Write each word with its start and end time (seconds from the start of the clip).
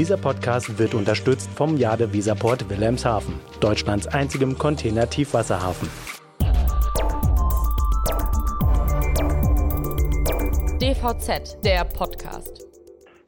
Dieser 0.00 0.16
Podcast 0.16 0.78
wird 0.78 0.94
unterstützt 0.94 1.50
vom 1.54 1.76
Jade 1.76 2.10
Visaport 2.10 2.70
Wilhelmshaven, 2.70 3.34
Deutschlands 3.60 4.06
einzigem 4.06 4.56
Container-Tiefwasserhafen. 4.56 5.90
DVZ, 10.80 11.62
der 11.62 11.84
Podcast. 11.84 12.66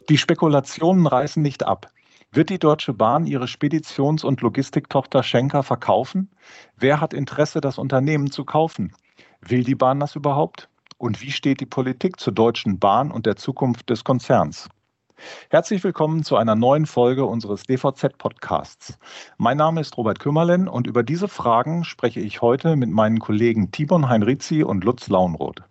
Die 0.09 0.17
Spekulationen 0.17 1.07
reißen 1.07 1.43
nicht 1.43 1.63
ab. 1.63 1.91
Wird 2.31 2.49
die 2.49 2.59
Deutsche 2.59 2.95
Bahn 2.95 3.27
ihre 3.27 3.49
Speditions- 3.49 4.25
und 4.25 4.41
Logistiktochter 4.41 5.23
Schenker 5.23 5.63
verkaufen? 5.63 6.31
Wer 6.79 7.03
hat 7.03 7.13
Interesse, 7.13 7.61
das 7.61 7.77
Unternehmen 7.77 8.31
zu 8.31 8.47
kaufen? 8.47 8.95
Will 9.43 9.63
die 9.63 9.75
Bahn 9.75 10.01
das 10.01 10.17
überhaupt? 10.17 10.71
Und 10.97 11.21
wie 11.21 11.33
steht 11.33 11.61
die 11.61 11.67
Politik 11.67 12.19
zur 12.19 12.33
Deutschen 12.33 12.79
Bahn 12.79 13.11
und 13.11 13.27
der 13.27 13.37
Zukunft 13.37 13.91
des 13.91 14.05
Konzerns? 14.05 14.71
Herzlich 15.51 15.85
willkommen 15.85 16.25
zu 16.25 16.37
einer 16.37 16.55
neuen 16.55 16.87
Folge 16.87 17.25
unseres 17.25 17.65
DVZ-Podcasts. 17.65 18.99
Mein 19.39 19.57
Name 19.57 19.81
ist 19.81 19.97
Robert 19.97 20.19
Kümmerlen 20.19 20.69
und 20.69 20.87
über 20.87 21.03
diese 21.03 21.29
Fragen 21.29 21.85
spreche 21.85 22.21
ich 22.21 22.43
heute 22.43 22.77
mit 22.77 22.91
meinen 22.91 23.19
Kollegen 23.19 23.71
Timon 23.71 24.09
Heinrizi 24.09 24.63
und 24.63 24.85
Lutz 24.85 25.09
Launroth. 25.09 25.63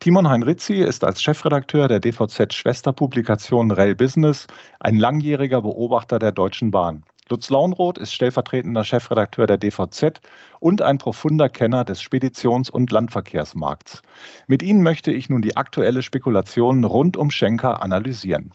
Timon 0.00 0.28
Heinrizi 0.28 0.74
ist 0.74 1.04
als 1.04 1.22
Chefredakteur 1.22 1.86
der 1.86 2.00
DVZ-Schwesterpublikation 2.00 3.70
Rel 3.70 3.94
Business 3.94 4.46
ein 4.80 4.96
langjähriger 4.96 5.62
Beobachter 5.62 6.18
der 6.18 6.32
Deutschen 6.32 6.70
Bahn. 6.70 7.04
Lutz 7.32 7.48
Launroth 7.48 7.96
ist 7.96 8.12
stellvertretender 8.12 8.84
Chefredakteur 8.84 9.46
der 9.46 9.56
DVZ 9.56 10.20
und 10.60 10.82
ein 10.82 10.98
profunder 10.98 11.48
Kenner 11.48 11.82
des 11.82 12.02
Speditions- 12.02 12.70
und 12.70 12.92
Landverkehrsmarkts. 12.92 14.02
Mit 14.48 14.62
Ihnen 14.62 14.82
möchte 14.82 15.10
ich 15.10 15.30
nun 15.30 15.40
die 15.40 15.56
aktuelle 15.56 16.02
Spekulation 16.02 16.84
rund 16.84 17.16
um 17.16 17.30
Schenker 17.30 17.82
analysieren. 17.82 18.52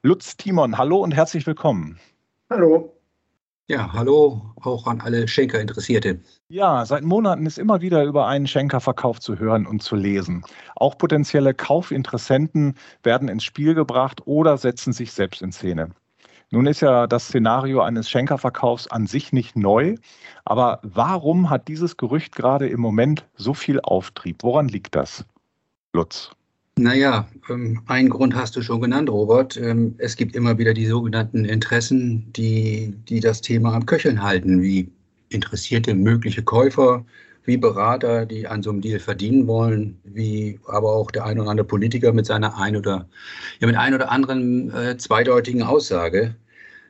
Lutz 0.00 0.38
Timon, 0.38 0.78
hallo 0.78 1.00
und 1.00 1.14
herzlich 1.14 1.46
willkommen. 1.46 1.98
Hallo. 2.48 2.94
Ja, 3.68 3.92
hallo 3.92 4.54
auch 4.62 4.86
an 4.86 5.02
alle 5.02 5.28
Schenker-Interessierte. 5.28 6.20
Ja, 6.48 6.86
seit 6.86 7.04
Monaten 7.04 7.44
ist 7.44 7.58
immer 7.58 7.82
wieder 7.82 8.04
über 8.04 8.26
einen 8.26 8.46
Schenker-Verkauf 8.46 9.20
zu 9.20 9.38
hören 9.38 9.66
und 9.66 9.82
zu 9.82 9.96
lesen. 9.96 10.46
Auch 10.76 10.96
potenzielle 10.96 11.52
Kaufinteressenten 11.52 12.74
werden 13.02 13.28
ins 13.28 13.44
Spiel 13.44 13.74
gebracht 13.74 14.22
oder 14.24 14.56
setzen 14.56 14.94
sich 14.94 15.12
selbst 15.12 15.42
in 15.42 15.52
Szene. 15.52 15.90
Nun 16.54 16.68
ist 16.68 16.82
ja 16.82 17.08
das 17.08 17.24
Szenario 17.24 17.80
eines 17.80 18.08
Schenker-Verkaufs 18.08 18.86
an 18.86 19.08
sich 19.08 19.32
nicht 19.32 19.56
neu, 19.56 19.96
aber 20.44 20.78
warum 20.84 21.50
hat 21.50 21.66
dieses 21.66 21.96
Gerücht 21.96 22.36
gerade 22.36 22.68
im 22.68 22.78
Moment 22.78 23.26
so 23.34 23.54
viel 23.54 23.80
Auftrieb? 23.80 24.44
Woran 24.44 24.68
liegt 24.68 24.94
das, 24.94 25.24
Lutz? 25.92 26.30
Naja, 26.76 27.26
ähm, 27.50 27.82
einen 27.86 28.08
Grund 28.08 28.36
hast 28.36 28.54
du 28.54 28.62
schon 28.62 28.80
genannt, 28.80 29.10
Robert. 29.10 29.56
Ähm, 29.56 29.96
es 29.98 30.14
gibt 30.14 30.36
immer 30.36 30.56
wieder 30.56 30.74
die 30.74 30.86
sogenannten 30.86 31.44
Interessen, 31.44 32.32
die, 32.34 32.94
die 33.08 33.18
das 33.18 33.40
Thema 33.40 33.74
am 33.74 33.84
Köcheln 33.84 34.22
halten, 34.22 34.62
wie 34.62 34.92
interessierte 35.30 35.92
mögliche 35.92 36.44
Käufer, 36.44 37.04
wie 37.46 37.56
Berater, 37.56 38.26
die 38.26 38.46
an 38.46 38.62
so 38.62 38.70
einem 38.70 38.80
Deal 38.80 39.00
verdienen 39.00 39.48
wollen, 39.48 39.98
wie 40.04 40.60
aber 40.68 40.92
auch 40.92 41.10
der 41.10 41.24
ein 41.24 41.40
oder 41.40 41.50
andere 41.50 41.66
Politiker 41.66 42.12
mit 42.12 42.26
seiner 42.26 42.56
ein 42.56 42.76
oder 42.76 43.08
ja 43.58 43.66
mit 43.66 43.76
ein 43.76 43.92
oder 43.92 44.12
anderen 44.12 44.72
äh, 44.72 44.96
zweideutigen 44.96 45.64
Aussage. 45.64 46.36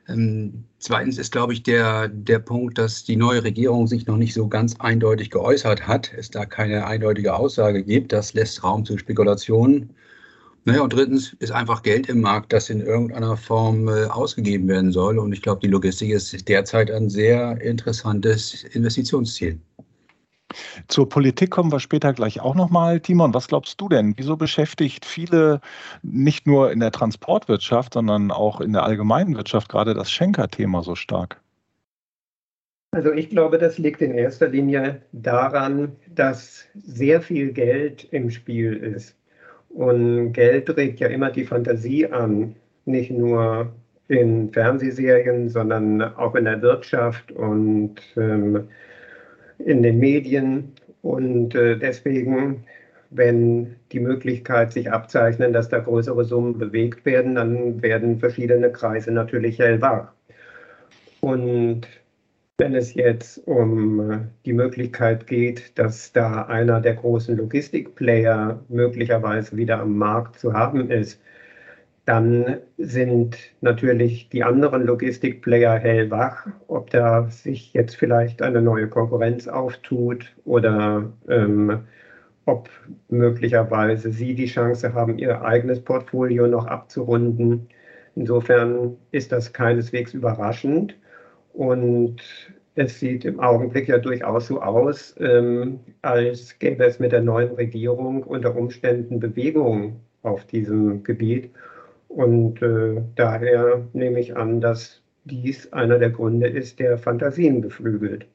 Ähm, 0.07 0.65
zweitens 0.79 1.17
ist, 1.17 1.31
glaube 1.31 1.53
ich, 1.53 1.63
der, 1.63 2.07
der 2.07 2.39
Punkt, 2.39 2.77
dass 2.77 3.03
die 3.03 3.15
neue 3.15 3.43
Regierung 3.43 3.87
sich 3.87 4.05
noch 4.05 4.17
nicht 4.17 4.33
so 4.33 4.47
ganz 4.47 4.75
eindeutig 4.79 5.31
geäußert 5.31 5.87
hat, 5.87 6.11
es 6.15 6.29
da 6.29 6.45
keine 6.45 6.85
eindeutige 6.85 7.35
Aussage 7.35 7.83
gibt. 7.83 8.11
Das 8.11 8.33
lässt 8.33 8.63
Raum 8.63 8.85
zu 8.85 8.97
Spekulationen. 8.97 9.89
Naja, 10.67 10.81
und 10.81 10.93
drittens 10.93 11.33
ist 11.39 11.51
einfach 11.51 11.83
Geld 11.83 12.09
im 12.09 12.21
Markt, 12.21 12.51
das 12.51 12.71
in 12.71 12.81
irgendeiner 12.81 13.37
Form 13.37 13.87
äh, 13.87 14.05
ausgegeben 14.05 14.67
werden 14.67 14.91
soll. 14.91 15.19
Und 15.19 15.31
ich 15.31 15.43
glaube, 15.43 15.61
die 15.61 15.67
Logistik 15.67 16.09
ist 16.09 16.47
derzeit 16.49 16.89
ein 16.89 17.09
sehr 17.09 17.61
interessantes 17.61 18.63
Investitionsziel. 18.63 19.59
Zur 20.87 21.09
Politik 21.09 21.51
kommen 21.51 21.71
wir 21.71 21.79
später 21.79 22.13
gleich 22.13 22.41
auch 22.41 22.55
nochmal. 22.55 22.99
Timon, 22.99 23.33
was 23.33 23.47
glaubst 23.47 23.79
du 23.81 23.89
denn? 23.89 24.13
Wieso 24.17 24.37
beschäftigt 24.37 25.05
viele 25.05 25.61
nicht 26.03 26.47
nur 26.47 26.71
in 26.71 26.79
der 26.79 26.91
Transportwirtschaft, 26.91 27.93
sondern 27.93 28.31
auch 28.31 28.61
in 28.61 28.73
der 28.73 28.83
allgemeinen 28.83 29.35
Wirtschaft 29.35 29.69
gerade 29.69 29.93
das 29.93 30.11
Schenker-Thema 30.11 30.83
so 30.83 30.95
stark? 30.95 31.41
Also 32.91 33.11
ich 33.11 33.29
glaube, 33.29 33.57
das 33.57 33.77
liegt 33.77 34.01
in 34.01 34.13
erster 34.13 34.47
Linie 34.47 35.01
daran, 35.11 35.91
dass 36.07 36.63
sehr 36.75 37.21
viel 37.21 37.51
Geld 37.51 38.07
im 38.11 38.29
Spiel 38.29 38.73
ist. 38.73 39.17
Und 39.69 40.31
Geld 40.31 40.69
regt 40.77 41.01
ja 41.01 41.07
immer 41.07 41.29
die 41.29 41.43
Fantasie 41.43 42.07
an, 42.07 42.55
nicht 42.85 43.11
nur 43.11 43.73
in 44.07 44.49
Fernsehserien, 44.53 45.49
sondern 45.49 46.01
auch 46.01 46.35
in 46.35 46.45
der 46.45 46.61
Wirtschaft 46.61 47.33
und 47.33 47.95
ähm, 48.15 48.69
in 49.59 49.83
den 49.83 49.99
Medien. 49.99 50.73
Und 51.01 51.55
äh, 51.55 51.77
deswegen, 51.77 52.63
wenn 53.09 53.75
die 53.91 53.99
Möglichkeit 53.99 54.73
sich 54.73 54.91
abzeichnen, 54.91 55.53
dass 55.53 55.69
da 55.69 55.79
größere 55.79 56.25
Summen 56.25 56.57
bewegt 56.57 57.05
werden, 57.05 57.35
dann 57.35 57.81
werden 57.81 58.19
verschiedene 58.19 58.71
Kreise 58.71 59.11
natürlich 59.11 59.59
hellwach. 59.59 60.11
Und 61.21 61.87
wenn 62.57 62.73
es 62.75 62.93
jetzt 62.93 63.39
um 63.47 64.11
äh, 64.11 64.19
die 64.45 64.53
Möglichkeit 64.53 65.27
geht, 65.27 65.77
dass 65.77 66.13
da 66.13 66.43
einer 66.43 66.79
der 66.79 66.95
großen 66.95 67.35
Logistikplayer 67.35 68.63
möglicherweise 68.69 69.57
wieder 69.57 69.79
am 69.79 69.97
Markt 69.97 70.39
zu 70.39 70.53
haben 70.53 70.89
ist, 70.89 71.19
dann 72.05 72.57
sind 72.77 73.37
natürlich 73.61 74.29
die 74.29 74.43
anderen 74.43 74.85
Logistikplayer 74.85 75.77
hellwach, 75.79 76.47
ob 76.67 76.91
da 76.91 77.29
sich 77.29 77.73
jetzt 77.73 77.95
vielleicht 77.95 78.41
eine 78.43 78.61
neue 78.61 78.87
Konkurrenz 78.87 79.47
auftut 79.47 80.35
oder 80.45 81.11
ähm, 81.27 81.79
ob 82.45 82.69
möglicherweise 83.09 84.11
sie 84.11 84.35
die 84.35 84.45
Chance 84.45 84.93
haben, 84.93 85.17
ihr 85.17 85.41
eigenes 85.41 85.81
Portfolio 85.83 86.47
noch 86.47 86.67
abzurunden. 86.67 87.69
Insofern 88.15 88.97
ist 89.11 89.31
das 89.31 89.51
keineswegs 89.51 90.13
überraschend 90.13 90.95
und 91.53 92.21
es 92.75 92.99
sieht 92.99 93.25
im 93.25 93.39
Augenblick 93.39 93.87
ja 93.87 93.97
durchaus 93.97 94.47
so 94.47 94.61
aus, 94.61 95.15
ähm, 95.19 95.79
als 96.03 96.59
gäbe 96.59 96.85
es 96.85 96.99
mit 96.99 97.13
der 97.13 97.21
neuen 97.21 97.53
Regierung 97.53 98.23
unter 98.23 98.55
Umständen 98.55 99.19
Bewegung 99.19 100.01
auf 100.21 100.45
diesem 100.45 101.03
Gebiet. 101.03 101.51
Und 102.15 102.61
äh, 102.61 103.01
daher 103.15 103.85
nehme 103.91 104.21
ich 104.21 104.37
an, 104.37 104.61
dass 104.61 105.01
dies 105.25 105.71
einer 105.73 105.99
der 105.99 106.11
Gründe 106.11 106.47
ist, 106.47 106.79
der 106.79 106.97
Fantasien 106.97 107.59
beflügelt. 107.59 108.25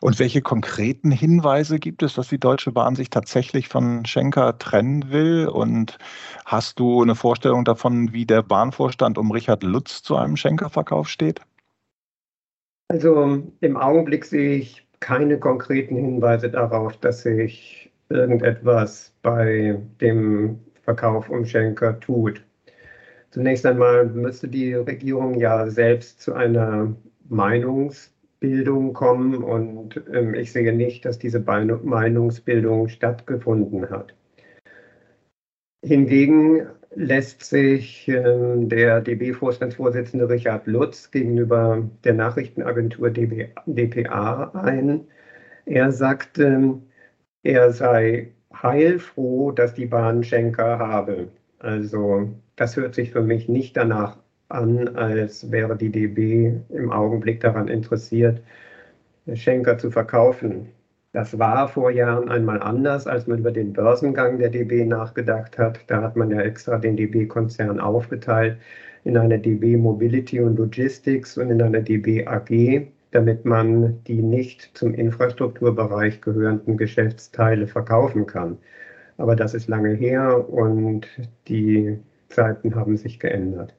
Und 0.00 0.18
welche 0.18 0.40
konkreten 0.40 1.10
Hinweise 1.10 1.78
gibt 1.78 2.02
es, 2.02 2.14
dass 2.14 2.28
die 2.28 2.40
Deutsche 2.40 2.72
Bahn 2.72 2.94
sich 2.94 3.10
tatsächlich 3.10 3.68
von 3.68 4.06
Schenker 4.06 4.56
trennen 4.56 5.10
will? 5.10 5.46
Und 5.46 5.98
hast 6.46 6.78
du 6.78 7.02
eine 7.02 7.14
Vorstellung 7.14 7.66
davon, 7.66 8.14
wie 8.14 8.24
der 8.24 8.42
Bahnvorstand 8.42 9.18
um 9.18 9.30
Richard 9.30 9.62
Lutz 9.62 10.02
zu 10.02 10.16
einem 10.16 10.36
Schenker-Verkauf 10.36 11.06
steht? 11.10 11.42
Also 12.88 13.42
im 13.60 13.76
Augenblick 13.76 14.24
sehe 14.24 14.56
ich 14.56 14.86
keine 15.00 15.38
konkreten 15.38 15.96
Hinweise 15.96 16.48
darauf, 16.48 16.96
dass 16.96 17.22
sich 17.22 17.92
irgendetwas 18.08 19.12
bei 19.20 19.78
dem 20.00 20.60
Verkauf 20.82 21.28
um 21.28 21.44
Schenker 21.44 22.00
tut. 22.00 22.42
Zunächst 23.32 23.64
einmal 23.64 24.04
müsste 24.06 24.46
die 24.46 24.74
Regierung 24.74 25.38
ja 25.40 25.66
selbst 25.70 26.20
zu 26.20 26.34
einer 26.34 26.94
Meinungsbildung 27.30 28.92
kommen 28.92 29.42
und 29.42 30.02
ähm, 30.12 30.34
ich 30.34 30.52
sehe 30.52 30.70
nicht, 30.74 31.06
dass 31.06 31.18
diese 31.18 31.40
Meinungsbildung 31.40 32.88
stattgefunden 32.88 33.88
hat. 33.88 34.14
Hingegen 35.82 36.66
lässt 36.94 37.42
sich 37.44 38.06
ähm, 38.06 38.68
der 38.68 39.00
DB-Vorstandsvorsitzende 39.00 40.28
Richard 40.28 40.66
Lutz 40.66 41.10
gegenüber 41.10 41.88
der 42.04 42.12
Nachrichtenagentur 42.12 43.08
DB, 43.08 43.48
dpa 43.64 44.50
ein. 44.54 45.06
Er 45.64 45.90
sagte, 45.90 46.44
ähm, 46.44 46.82
er 47.42 47.72
sei 47.72 48.32
heilfroh, 48.52 49.52
dass 49.52 49.72
die 49.72 49.86
Bahn 49.86 50.22
Schenker 50.22 50.78
habe. 50.78 51.28
Also 51.60 52.28
das 52.56 52.76
hört 52.76 52.94
sich 52.94 53.12
für 53.12 53.22
mich 53.22 53.48
nicht 53.48 53.76
danach 53.76 54.18
an, 54.48 54.96
als 54.96 55.50
wäre 55.50 55.76
die 55.76 55.90
DB 55.90 56.54
im 56.68 56.92
Augenblick 56.92 57.40
daran 57.40 57.68
interessiert, 57.68 58.42
Schenker 59.34 59.78
zu 59.78 59.90
verkaufen. 59.90 60.68
Das 61.12 61.38
war 61.38 61.68
vor 61.68 61.90
Jahren 61.90 62.28
einmal 62.30 62.62
anders, 62.62 63.06
als 63.06 63.26
man 63.26 63.38
über 63.38 63.52
den 63.52 63.72
Börsengang 63.72 64.38
der 64.38 64.48
DB 64.48 64.84
nachgedacht 64.84 65.58
hat. 65.58 65.80
Da 65.88 66.02
hat 66.02 66.16
man 66.16 66.30
ja 66.30 66.40
extra 66.40 66.78
den 66.78 66.96
DB-Konzern 66.96 67.78
aufgeteilt 67.80 68.58
in 69.04 69.16
eine 69.16 69.38
DB 69.38 69.76
Mobility 69.76 70.40
und 70.40 70.58
Logistics 70.58 71.36
und 71.36 71.50
in 71.50 71.60
eine 71.60 71.82
DB 71.82 72.26
AG, 72.26 72.86
damit 73.10 73.44
man 73.44 74.02
die 74.04 74.22
nicht 74.22 74.70
zum 74.74 74.94
Infrastrukturbereich 74.94 76.20
gehörenden 76.22 76.76
Geschäftsteile 76.78 77.66
verkaufen 77.66 78.26
kann. 78.26 78.58
Aber 79.18 79.36
das 79.36 79.54
ist 79.54 79.68
lange 79.68 79.94
her 79.94 80.48
und 80.48 81.06
die 81.48 81.98
Zeiten 82.32 82.74
haben 82.74 82.96
sich 82.96 83.18
geändert. 83.18 83.74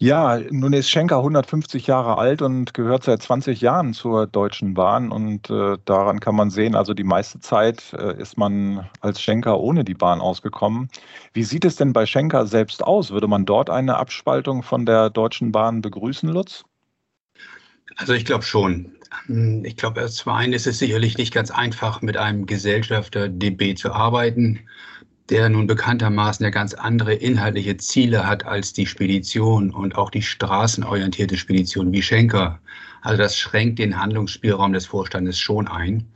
Ja, 0.00 0.38
nun 0.50 0.74
ist 0.74 0.88
Schenker 0.88 1.16
150 1.16 1.88
Jahre 1.88 2.18
alt 2.18 2.40
und 2.40 2.72
gehört 2.72 3.02
seit 3.02 3.20
20 3.20 3.60
Jahren 3.60 3.94
zur 3.94 4.28
Deutschen 4.28 4.74
Bahn. 4.74 5.10
Und 5.10 5.50
äh, 5.50 5.76
daran 5.86 6.20
kann 6.20 6.36
man 6.36 6.50
sehen, 6.50 6.76
also 6.76 6.94
die 6.94 7.02
meiste 7.02 7.40
Zeit 7.40 7.92
äh, 7.94 8.16
ist 8.16 8.38
man 8.38 8.88
als 9.00 9.20
Schenker 9.20 9.58
ohne 9.58 9.82
die 9.82 9.94
Bahn 9.94 10.20
ausgekommen. 10.20 10.88
Wie 11.32 11.42
sieht 11.42 11.64
es 11.64 11.74
denn 11.74 11.92
bei 11.92 12.06
Schenker 12.06 12.46
selbst 12.46 12.84
aus? 12.84 13.10
Würde 13.10 13.26
man 13.26 13.44
dort 13.44 13.70
eine 13.70 13.96
Abspaltung 13.96 14.62
von 14.62 14.86
der 14.86 15.10
Deutschen 15.10 15.50
Bahn 15.50 15.82
begrüßen, 15.82 16.28
Lutz? 16.28 16.62
Also 17.96 18.12
ich 18.12 18.24
glaube 18.24 18.44
schon. 18.44 18.92
Ich 19.64 19.76
glaube, 19.76 20.06
zum 20.06 20.32
einen 20.32 20.52
ist 20.52 20.68
es 20.68 20.78
sicherlich 20.78 21.18
nicht 21.18 21.34
ganz 21.34 21.50
einfach, 21.50 22.02
mit 22.02 22.16
einem 22.16 22.46
Gesellschafter 22.46 23.28
DB 23.28 23.74
zu 23.74 23.92
arbeiten 23.92 24.60
der 25.30 25.48
nun 25.48 25.66
bekanntermaßen 25.66 26.44
ja 26.44 26.50
ganz 26.50 26.74
andere 26.74 27.14
inhaltliche 27.14 27.76
Ziele 27.76 28.26
hat 28.26 28.46
als 28.46 28.72
die 28.72 28.86
Spedition 28.86 29.70
und 29.70 29.96
auch 29.96 30.10
die 30.10 30.22
straßenorientierte 30.22 31.36
Spedition 31.36 31.92
wie 31.92 32.02
Schenker. 32.02 32.58
Also 33.02 33.18
das 33.18 33.36
schränkt 33.36 33.78
den 33.78 34.00
Handlungsspielraum 34.00 34.72
des 34.72 34.86
Vorstandes 34.86 35.38
schon 35.38 35.68
ein. 35.68 36.06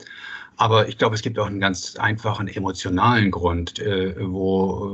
Aber 0.57 0.89
ich 0.89 0.99
glaube, 0.99 1.15
es 1.15 1.23
gibt 1.23 1.39
auch 1.39 1.47
einen 1.47 1.61
ganz 1.61 1.97
einfachen 1.97 2.47
emotionalen 2.47 3.31
Grund, 3.31 3.79
äh, 3.79 4.15
wo, 4.21 4.89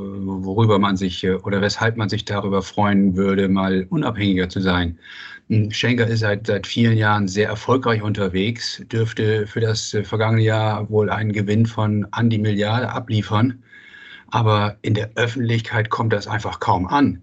worüber 0.44 0.78
man 0.78 0.96
sich 0.96 1.24
äh, 1.24 1.34
oder 1.34 1.60
weshalb 1.60 1.96
man 1.96 2.08
sich 2.08 2.24
darüber 2.24 2.62
freuen 2.62 3.16
würde, 3.16 3.48
mal 3.48 3.86
unabhängiger 3.90 4.48
zu 4.48 4.60
sein. 4.60 4.98
Hm, 5.48 5.70
Schenker 5.70 6.06
ist 6.06 6.20
seit, 6.20 6.46
seit 6.46 6.66
vielen 6.66 6.96
Jahren 6.96 7.28
sehr 7.28 7.48
erfolgreich 7.48 8.02
unterwegs, 8.02 8.82
dürfte 8.90 9.46
für 9.46 9.60
das 9.60 9.94
äh, 9.94 10.04
vergangene 10.04 10.42
Jahr 10.42 10.88
wohl 10.90 11.10
einen 11.10 11.32
Gewinn 11.32 11.66
von 11.66 12.06
an 12.12 12.30
die 12.30 12.38
Milliarde 12.38 12.90
abliefern. 12.90 13.62
Aber 14.30 14.76
in 14.82 14.94
der 14.94 15.10
Öffentlichkeit 15.14 15.90
kommt 15.90 16.12
das 16.12 16.26
einfach 16.26 16.60
kaum 16.60 16.86
an. 16.86 17.22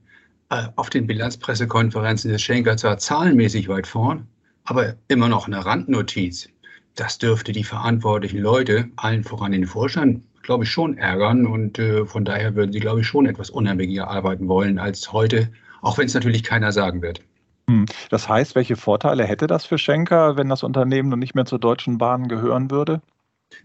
Äh, 0.49 0.67
auf 0.75 0.89
den 0.89 1.07
Bilanzpressekonferenzen 1.07 2.31
ist 2.31 2.41
Schenker 2.41 2.77
zwar 2.77 2.97
zahlenmäßig 2.97 3.67
weit 3.67 3.87
vorn, 3.87 4.27
aber 4.63 4.95
immer 5.07 5.27
noch 5.27 5.47
eine 5.47 5.65
Randnotiz. 5.65 6.49
Das 6.95 7.17
dürfte 7.17 7.51
die 7.51 7.63
verantwortlichen 7.63 8.39
Leute, 8.39 8.89
allen 8.95 9.23
voran 9.23 9.51
den 9.51 9.65
Vorstand, 9.65 10.23
glaube 10.43 10.63
ich, 10.63 10.71
schon 10.71 10.97
ärgern. 10.97 11.45
Und 11.45 11.77
äh, 11.77 12.05
von 12.05 12.25
daher 12.25 12.55
würden 12.55 12.71
sie, 12.71 12.79
glaube 12.79 13.01
ich, 13.01 13.07
schon 13.07 13.25
etwas 13.25 13.49
unabhängiger 13.49 14.07
arbeiten 14.07 14.47
wollen 14.47 14.79
als 14.79 15.11
heute, 15.11 15.51
auch 15.81 15.97
wenn 15.97 16.05
es 16.05 16.13
natürlich 16.13 16.43
keiner 16.43 16.71
sagen 16.71 17.01
wird. 17.01 17.21
Hm. 17.69 17.85
Das 18.09 18.29
heißt, 18.29 18.55
welche 18.55 18.75
Vorteile 18.75 19.25
hätte 19.25 19.47
das 19.47 19.65
für 19.65 19.77
Schenker, 19.77 20.37
wenn 20.37 20.49
das 20.49 20.63
Unternehmen 20.63 21.09
nun 21.09 21.19
nicht 21.19 21.35
mehr 21.35 21.45
zur 21.45 21.59
Deutschen 21.59 21.97
Bahn 21.97 22.27
gehören 22.27 22.71
würde? 22.71 23.01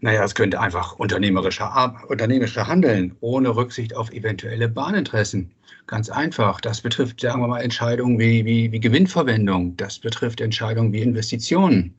Naja, 0.01 0.25
es 0.25 0.35
könnte 0.35 0.61
einfach 0.61 0.99
unternehmerischer, 0.99 2.05
unternehmerischer 2.09 2.67
handeln, 2.67 3.17
ohne 3.21 3.55
Rücksicht 3.55 3.95
auf 3.97 4.13
eventuelle 4.13 4.69
Bahninteressen. 4.69 5.51
Ganz 5.87 6.09
einfach. 6.09 6.61
Das 6.61 6.81
betrifft, 6.81 7.21
sagen 7.21 7.41
wir 7.41 7.49
mal, 7.49 7.61
Entscheidungen 7.61 8.19
wie, 8.19 8.45
wie, 8.45 8.71
wie 8.73 8.81
Gewinnverwendung. 8.81 9.77
Das 9.77 9.99
betrifft 9.99 10.41
Entscheidungen 10.41 10.93
wie 10.93 11.03
Investitionen. 11.03 11.95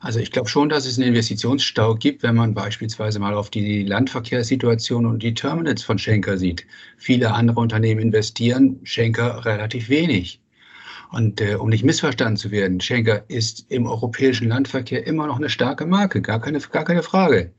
Also 0.00 0.20
ich 0.20 0.30
glaube 0.30 0.48
schon, 0.48 0.68
dass 0.68 0.86
es 0.86 0.98
einen 0.98 1.08
Investitionsstau 1.08 1.96
gibt, 1.96 2.22
wenn 2.22 2.36
man 2.36 2.54
beispielsweise 2.54 3.18
mal 3.18 3.34
auf 3.34 3.50
die 3.50 3.82
Landverkehrssituation 3.82 5.06
und 5.06 5.22
die 5.22 5.34
Terminals 5.34 5.82
von 5.82 5.98
Schenker 5.98 6.38
sieht. 6.38 6.66
Viele 6.96 7.32
andere 7.32 7.60
Unternehmen 7.60 8.00
investieren, 8.00 8.80
Schenker 8.84 9.44
relativ 9.44 9.88
wenig. 9.88 10.40
Und 11.10 11.40
äh, 11.40 11.54
um 11.54 11.70
nicht 11.70 11.84
missverstanden 11.84 12.36
zu 12.36 12.50
werden, 12.50 12.80
Schenker 12.80 13.24
ist 13.28 13.70
im 13.70 13.86
europäischen 13.86 14.48
Landverkehr 14.48 15.06
immer 15.06 15.26
noch 15.26 15.36
eine 15.36 15.48
starke 15.48 15.86
Marke, 15.86 16.20
gar 16.20 16.40
keine, 16.40 16.58
gar 16.58 16.84
keine 16.84 17.02
Frage. 17.02 17.52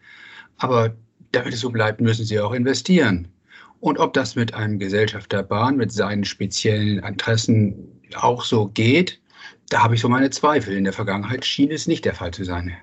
Aber 0.57 0.96
damit 1.31 1.54
es 1.54 1.62
so 1.62 1.69
bleibt, 1.69 2.01
müssen 2.01 2.25
sie 2.25 2.40
auch 2.40 2.54
investieren. 2.54 3.28
Und 3.80 3.98
ob 3.98 4.13
das 4.13 4.36
mit 4.36 4.54
einem 4.54 4.78
Gesellschafter 4.78 5.42
Bahn, 5.42 5.78
mit 5.78 5.92
seinen 5.92 6.25
speziellen 6.25 7.00
Interessen 7.00 7.75
auch 8.16 8.44
so 8.44 8.68
geht, 8.68 9.19
da 9.69 9.84
habe 9.84 9.95
ich 9.95 10.02
so 10.02 10.10
meine 10.10 10.30
Zweifel. 10.30 10.75
In 10.75 10.84
der 10.84 10.94
Vergangenheit 10.94 11.45
schien 11.45 11.72
es 11.72 11.88
nicht 11.88 12.06
der 12.06 12.16
Fall 12.16 12.31
zu 12.31 12.44
sein. 12.44 12.75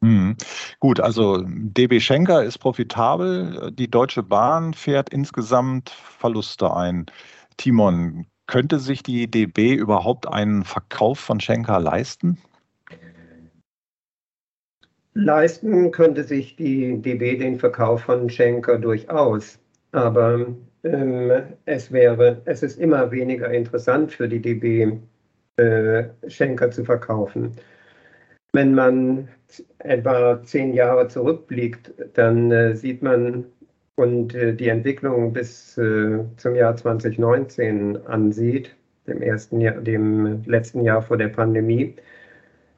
Mhm. 0.00 0.36
Gut, 0.80 1.00
also 1.00 1.42
DB 1.46 2.00
Schenker 2.00 2.44
ist 2.44 2.58
profitabel. 2.58 3.70
Die 3.72 3.88
Deutsche 3.90 4.22
Bahn 4.22 4.74
fährt 4.74 5.10
insgesamt 5.10 5.90
Verluste 5.90 6.74
ein. 6.74 7.06
Timon, 7.56 8.26
könnte 8.46 8.78
sich 8.78 9.02
die 9.02 9.30
DB 9.30 9.74
überhaupt 9.74 10.28
einen 10.28 10.64
Verkauf 10.64 11.18
von 11.18 11.40
Schenker 11.40 11.80
leisten? 11.80 12.38
Leisten 15.14 15.90
könnte 15.90 16.24
sich 16.24 16.56
die 16.56 17.00
DB 17.00 17.36
den 17.36 17.58
Verkauf 17.58 18.02
von 18.02 18.30
Schenker 18.30 18.78
durchaus. 18.78 19.58
Aber 19.92 20.46
ähm, 20.84 21.32
es 21.66 21.92
wäre, 21.92 22.40
es 22.46 22.62
ist 22.62 22.78
immer 22.78 23.10
weniger 23.10 23.50
interessant 23.50 24.12
für 24.12 24.28
die 24.28 24.40
DB, 24.40 24.98
äh, 25.56 26.04
Schenker 26.28 26.70
zu 26.70 26.84
verkaufen. 26.84 27.52
Wenn 28.54 28.74
man 28.74 29.28
etwa 29.78 30.42
zehn 30.44 30.72
Jahre 30.72 31.08
zurückblickt, 31.08 31.92
dann 32.14 32.50
äh, 32.50 32.74
sieht 32.74 33.02
man, 33.02 33.44
und 33.96 34.34
äh, 34.34 34.54
die 34.54 34.68
Entwicklung 34.68 35.32
bis 35.32 35.76
äh, 35.78 36.20
zum 36.36 36.54
Jahr 36.54 36.76
2019 36.76 38.06
ansieht, 38.06 38.74
dem, 39.06 39.22
ersten 39.22 39.60
Jahr, 39.60 39.80
dem 39.80 40.42
letzten 40.44 40.82
Jahr 40.82 41.02
vor 41.02 41.16
der 41.16 41.28
Pandemie, 41.28 41.94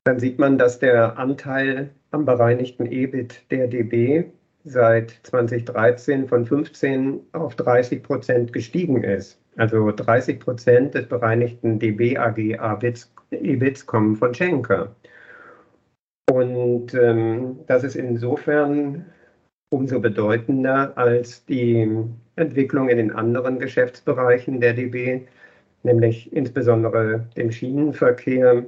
dann 0.05 0.19
sieht 0.19 0.39
man, 0.39 0.59
dass 0.59 0.79
der 0.79 1.19
Anteil 1.19 1.91
am 2.11 2.25
bereinigten 2.25 2.87
EBIT 2.87 3.51
der 3.51 3.69
DB 3.69 4.25
seit 4.65 5.11
2013 5.23 6.27
von 6.29 6.47
15 6.47 7.21
auf 7.33 7.55
30 7.55 8.03
Prozent 8.03 8.53
gestiegen 8.53 9.03
ist. 9.03 9.39
Also 9.57 9.91
30 9.91 10.41
Prozent 10.41 10.95
des 10.95 11.07
bereinigten 11.09 11.79
DB 11.79 12.19
AG 12.19 12.39
EBITs 13.31 13.87
kommen 13.87 14.17
von 14.17 14.35
Schenker. 14.35 14.95
Und 16.31 16.95
ähm, 16.95 17.61
das 17.67 17.85
ist 17.85 17.97
insofern 17.97 19.07
umso 19.71 20.01
bedeutender 20.01 20.97
als 20.97 21.45
die 21.47 21.89
Entwicklung 22.37 22.89
in 22.89 22.97
den 22.97 23.11
anderen 23.13 23.59
Geschäftsbereichen 23.59 24.61
der 24.61 24.75
DB, 24.75 25.23
nämlich 25.83 26.33
insbesondere 26.33 27.29
dem 27.37 27.51
Schienenverkehr, 27.51 28.65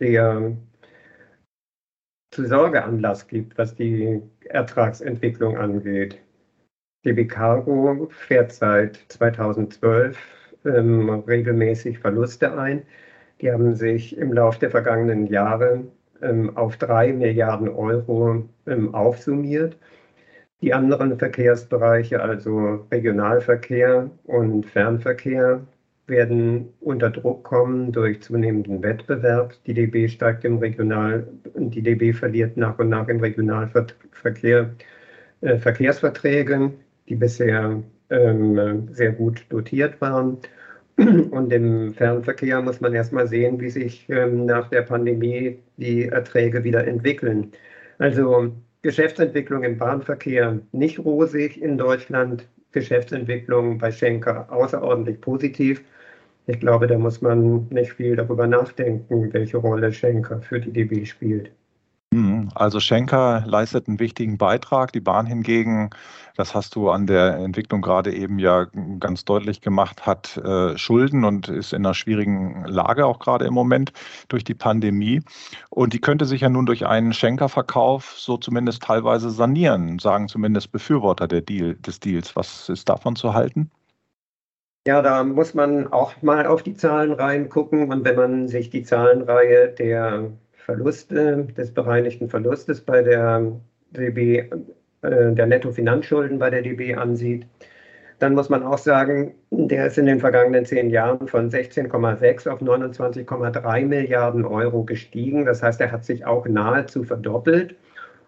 der 0.00 0.56
zu 2.30 2.46
Sorgeanlass 2.46 3.28
gibt, 3.28 3.56
was 3.58 3.74
die 3.74 4.20
Ertragsentwicklung 4.46 5.56
angeht. 5.56 6.20
DB 7.04 7.26
Cargo 7.26 8.08
fährt 8.10 8.52
seit 8.52 8.96
2012 9.08 10.18
ähm, 10.64 11.10
regelmäßig 11.10 11.98
Verluste 11.98 12.58
ein. 12.58 12.82
Die 13.40 13.52
haben 13.52 13.74
sich 13.74 14.16
im 14.16 14.32
Laufe 14.32 14.58
der 14.60 14.70
vergangenen 14.70 15.26
Jahre 15.26 15.84
ähm, 16.22 16.56
auf 16.56 16.76
drei 16.76 17.12
Milliarden 17.12 17.68
Euro 17.68 18.48
ähm, 18.66 18.94
aufsummiert. 18.94 19.76
Die 20.64 20.72
anderen 20.72 21.18
Verkehrsbereiche, 21.18 22.22
also 22.22 22.86
Regionalverkehr 22.90 24.10
und 24.24 24.64
Fernverkehr, 24.64 25.60
werden 26.06 26.72
unter 26.80 27.10
Druck 27.10 27.44
kommen 27.44 27.92
durch 27.92 28.22
zunehmenden 28.22 28.82
Wettbewerb. 28.82 29.52
Die 29.66 29.74
DB 29.74 30.08
steigt 30.08 30.42
im 30.46 30.56
Regional, 30.56 31.28
die 31.54 31.82
DB 31.82 32.14
verliert 32.14 32.56
nach 32.56 32.78
und 32.78 32.88
nach 32.88 33.08
im 33.08 33.20
Regionalverkehr 33.20 34.70
äh, 35.42 35.58
Verkehrsverträge, 35.58 36.72
die 37.10 37.16
bisher 37.16 37.82
ähm, 38.08 38.88
sehr 38.90 39.12
gut 39.12 39.44
dotiert 39.50 40.00
waren. 40.00 40.38
Und 40.96 41.52
im 41.52 41.92
Fernverkehr 41.92 42.62
muss 42.62 42.80
man 42.80 42.94
erstmal 42.94 43.28
sehen, 43.28 43.60
wie 43.60 43.68
sich 43.68 44.08
ähm, 44.08 44.46
nach 44.46 44.70
der 44.70 44.80
Pandemie 44.80 45.58
die 45.76 46.06
Erträge 46.06 46.64
wieder 46.64 46.86
entwickeln. 46.86 47.52
Also 47.98 48.54
Geschäftsentwicklung 48.84 49.64
im 49.64 49.78
Bahnverkehr 49.78 50.60
nicht 50.72 50.98
rosig 50.98 51.62
in 51.62 51.78
Deutschland, 51.78 52.46
Geschäftsentwicklung 52.72 53.78
bei 53.78 53.90
Schenker 53.90 54.52
außerordentlich 54.52 55.22
positiv. 55.22 55.82
Ich 56.46 56.60
glaube, 56.60 56.86
da 56.86 56.98
muss 56.98 57.22
man 57.22 57.66
nicht 57.70 57.94
viel 57.94 58.14
darüber 58.14 58.46
nachdenken, 58.46 59.32
welche 59.32 59.56
Rolle 59.56 59.90
Schenker 59.90 60.42
für 60.42 60.60
die 60.60 60.70
DB 60.70 61.06
spielt. 61.06 61.50
Mhm. 62.14 62.50
Also 62.54 62.78
Schenker 62.78 63.42
leistet 63.44 63.88
einen 63.88 63.98
wichtigen 63.98 64.38
Beitrag. 64.38 64.92
Die 64.92 65.00
Bahn 65.00 65.26
hingegen, 65.26 65.90
das 66.36 66.54
hast 66.54 66.76
du 66.76 66.88
an 66.88 67.08
der 67.08 67.34
Entwicklung 67.38 67.82
gerade 67.82 68.14
eben 68.14 68.38
ja 68.38 68.68
ganz 69.00 69.24
deutlich 69.24 69.60
gemacht, 69.60 70.06
hat 70.06 70.36
äh, 70.36 70.78
Schulden 70.78 71.24
und 71.24 71.48
ist 71.48 71.72
in 71.72 71.84
einer 71.84 71.94
schwierigen 71.94 72.66
Lage 72.66 73.04
auch 73.04 73.18
gerade 73.18 73.46
im 73.46 73.54
Moment 73.54 73.92
durch 74.28 74.44
die 74.44 74.54
Pandemie. 74.54 75.22
Und 75.70 75.92
die 75.92 76.00
könnte 76.00 76.24
sich 76.24 76.42
ja 76.42 76.48
nun 76.48 76.66
durch 76.66 76.86
einen 76.86 77.12
Schenker-Verkauf 77.12 78.14
so 78.16 78.36
zumindest 78.36 78.84
teilweise 78.84 79.30
sanieren, 79.30 79.98
sagen 79.98 80.28
zumindest 80.28 80.70
Befürworter 80.70 81.26
Deal, 81.26 81.74
des 81.74 81.98
Deals. 81.98 82.36
Was 82.36 82.68
ist 82.68 82.88
davon 82.88 83.16
zu 83.16 83.34
halten? 83.34 83.72
Ja, 84.86 85.02
da 85.02 85.24
muss 85.24 85.54
man 85.54 85.92
auch 85.92 86.22
mal 86.22 86.46
auf 86.46 86.62
die 86.62 86.74
Zahlen 86.74 87.12
reingucken. 87.12 87.90
Und 87.90 88.04
wenn 88.04 88.14
man 88.14 88.46
sich 88.46 88.70
die 88.70 88.84
Zahlenreihe 88.84 89.68
der 89.70 90.30
Verluste, 90.64 91.46
des 91.56 91.72
bereinigten 91.72 92.28
Verlustes 92.28 92.80
bei 92.80 93.02
der 93.02 93.52
DB, 93.90 94.38
äh, 94.38 95.32
der 95.32 95.46
Nettofinanzschulden 95.46 96.38
bei 96.38 96.50
der 96.50 96.62
DB 96.62 96.94
ansieht, 96.94 97.46
dann 98.18 98.34
muss 98.34 98.48
man 98.48 98.62
auch 98.62 98.78
sagen, 98.78 99.34
der 99.50 99.86
ist 99.88 99.98
in 99.98 100.06
den 100.06 100.20
vergangenen 100.20 100.64
zehn 100.64 100.88
Jahren 100.88 101.28
von 101.28 101.50
16,6 101.50 102.48
auf 102.48 102.62
29,3 102.62 103.84
Milliarden 103.84 104.44
Euro 104.44 104.84
gestiegen. 104.84 105.44
Das 105.44 105.62
heißt, 105.62 105.80
er 105.80 105.92
hat 105.92 106.04
sich 106.04 106.24
auch 106.24 106.46
nahezu 106.46 107.04
verdoppelt. 107.04 107.76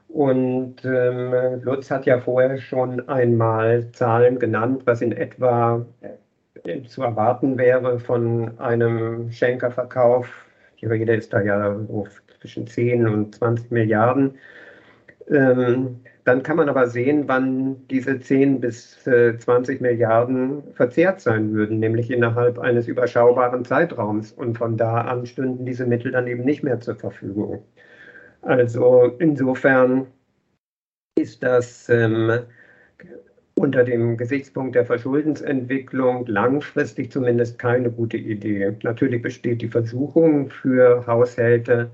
Und 0.08 0.84
ähm, 0.84 1.62
Lutz 1.62 1.90
hat 1.90 2.04
ja 2.04 2.20
vorher 2.20 2.58
schon 2.58 3.08
einmal 3.08 3.90
Zahlen 3.92 4.38
genannt, 4.38 4.82
was 4.84 5.00
in 5.00 5.12
etwa 5.12 5.86
äh, 6.64 6.82
zu 6.82 7.02
erwarten 7.02 7.56
wäre 7.56 7.98
von 7.98 8.58
einem 8.58 9.30
Schenkerverkauf. 9.30 10.28
Die 10.80 10.86
Rede 10.86 11.14
ist 11.14 11.32
da 11.32 11.40
ja 11.40 11.74
so 11.88 12.06
zwischen 12.46 12.66
10 12.66 13.08
und 13.08 13.34
20 13.34 13.70
Milliarden. 13.70 14.38
Ähm, 15.28 16.00
dann 16.24 16.42
kann 16.42 16.56
man 16.56 16.68
aber 16.68 16.86
sehen, 16.86 17.24
wann 17.26 17.86
diese 17.88 18.20
10 18.20 18.60
bis 18.60 19.06
äh, 19.06 19.36
20 19.36 19.80
Milliarden 19.80 20.62
verzehrt 20.74 21.20
sein 21.20 21.52
würden, 21.52 21.80
nämlich 21.80 22.10
innerhalb 22.10 22.58
eines 22.58 22.86
überschaubaren 22.88 23.64
Zeitraums. 23.64 24.32
Und 24.32 24.58
von 24.58 24.76
da 24.76 25.02
an 25.02 25.26
stünden 25.26 25.66
diese 25.66 25.86
Mittel 25.86 26.12
dann 26.12 26.26
eben 26.28 26.44
nicht 26.44 26.62
mehr 26.62 26.80
zur 26.80 26.96
Verfügung. 26.96 27.64
Also 28.42 29.16
insofern 29.18 30.06
ist 31.18 31.42
das 31.42 31.88
ähm, 31.88 32.30
unter 33.58 33.84
dem 33.84 34.16
Gesichtspunkt 34.16 34.74
der 34.74 34.84
Verschuldensentwicklung 34.84 36.26
langfristig 36.26 37.10
zumindest 37.10 37.58
keine 37.58 37.90
gute 37.90 38.18
Idee. 38.18 38.76
Natürlich 38.82 39.22
besteht 39.22 39.62
die 39.62 39.68
Versuchung 39.68 40.50
für 40.50 41.06
Haushalte, 41.06 41.90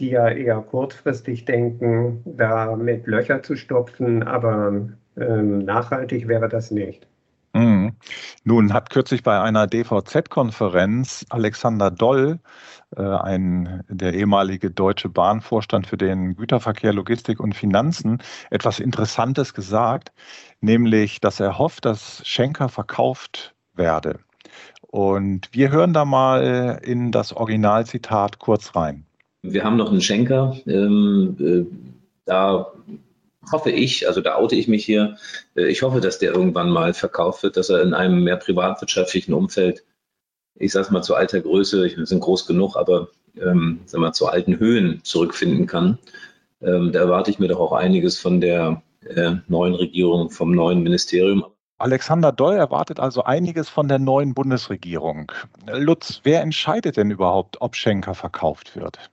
die 0.00 0.10
ja 0.10 0.28
eher 0.28 0.60
kurzfristig 0.62 1.44
denken, 1.44 2.22
damit 2.24 3.06
Löcher 3.06 3.42
zu 3.42 3.54
stopfen, 3.56 4.22
aber 4.22 4.88
ähm, 5.16 5.58
nachhaltig 5.58 6.26
wäre 6.26 6.48
das 6.48 6.70
nicht. 6.70 7.06
Mhm. 7.52 7.96
Nun 8.44 8.72
hat 8.72 8.90
kürzlich 8.90 9.22
bei 9.22 9.40
einer 9.40 9.66
DVZ-Konferenz 9.66 11.26
Alexander 11.30 11.90
Doll, 11.90 12.38
äh, 12.96 13.02
ein, 13.02 13.82
der 13.88 14.14
ehemalige 14.14 14.70
deutsche 14.70 15.08
Bahnvorstand 15.08 15.86
für 15.86 15.96
den 15.96 16.36
Güterverkehr, 16.36 16.92
Logistik 16.92 17.40
und 17.40 17.54
Finanzen, 17.54 18.18
etwas 18.50 18.78
Interessantes 18.78 19.52
gesagt, 19.52 20.12
nämlich, 20.60 21.20
dass 21.20 21.40
er 21.40 21.58
hofft, 21.58 21.84
dass 21.84 22.26
Schenker 22.26 22.68
verkauft 22.68 23.54
werde. 23.74 24.20
Und 24.82 25.48
wir 25.52 25.70
hören 25.70 25.92
da 25.92 26.04
mal 26.04 26.80
in 26.82 27.12
das 27.12 27.32
Originalzitat 27.32 28.38
kurz 28.38 28.74
rein. 28.74 29.06
Wir 29.42 29.64
haben 29.64 29.76
noch 29.76 29.90
einen 29.90 30.00
Schenker. 30.00 30.56
Ähm, 30.66 31.36
äh, 31.40 31.76
da 32.26 32.72
hoffe 33.50 33.70
ich, 33.70 34.06
also 34.06 34.20
da 34.20 34.36
oute 34.36 34.56
ich 34.56 34.68
mich 34.68 34.84
hier, 34.84 35.16
äh, 35.56 35.66
ich 35.66 35.82
hoffe, 35.82 36.00
dass 36.00 36.18
der 36.18 36.32
irgendwann 36.32 36.70
mal 36.70 36.94
verkauft 36.94 37.42
wird, 37.42 37.56
dass 37.56 37.70
er 37.70 37.82
in 37.82 37.94
einem 37.94 38.22
mehr 38.22 38.36
privatwirtschaftlichen 38.36 39.32
Umfeld, 39.32 39.84
ich 40.54 40.72
sage 40.72 40.92
mal 40.92 41.02
zu 41.02 41.14
alter 41.14 41.40
Größe, 41.40 41.96
wir 41.96 42.06
sind 42.06 42.20
groß 42.20 42.46
genug, 42.46 42.76
aber 42.76 43.08
ähm, 43.40 43.80
sag 43.86 44.00
mal, 44.00 44.12
zu 44.12 44.26
alten 44.26 44.58
Höhen 44.58 45.00
zurückfinden 45.04 45.66
kann. 45.66 45.98
Ähm, 46.62 46.92
da 46.92 47.00
erwarte 47.00 47.30
ich 47.30 47.38
mir 47.38 47.48
doch 47.48 47.60
auch 47.60 47.72
einiges 47.72 48.18
von 48.18 48.40
der 48.40 48.82
äh, 49.06 49.36
neuen 49.48 49.74
Regierung, 49.74 50.30
vom 50.30 50.54
neuen 50.54 50.82
Ministerium. 50.82 51.46
Alexander 51.78 52.30
Doll 52.30 52.56
erwartet 52.56 53.00
also 53.00 53.24
einiges 53.24 53.70
von 53.70 53.88
der 53.88 53.98
neuen 53.98 54.34
Bundesregierung. 54.34 55.32
Lutz, 55.72 56.20
wer 56.24 56.42
entscheidet 56.42 56.98
denn 56.98 57.10
überhaupt, 57.10 57.62
ob 57.62 57.74
Schenker 57.74 58.14
verkauft 58.14 58.76
wird? 58.76 59.10